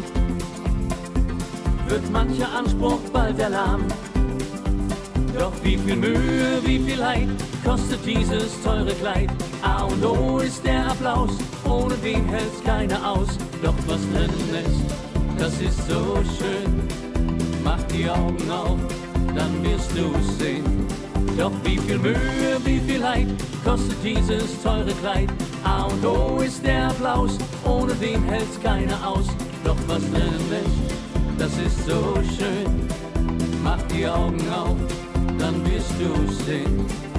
[1.88, 3.94] wird mancher Anspruch bald erlahmt.
[5.40, 7.28] Doch wie viel Mühe, wie viel Leid
[7.64, 9.30] kostet dieses teure Kleid?
[9.62, 11.30] A und O ist der Applaus,
[11.64, 13.28] ohne den hält's keiner aus.
[13.62, 14.84] Doch was drinnen ist,
[15.38, 16.82] das ist so schön.
[17.64, 18.78] Mach die Augen auf,
[19.34, 20.86] dann wirst du's sehen.
[21.38, 23.28] Doch wie viel Mühe, wie viel Leid
[23.64, 25.30] kostet dieses teure Kleid?
[25.64, 29.28] A und O ist der Applaus, ohne den hält's keiner aus.
[29.64, 32.90] Doch was drinnen ist, das ist so schön.
[33.64, 34.76] Mach die Augen auf,
[36.00, 37.09] dann wirst du sehen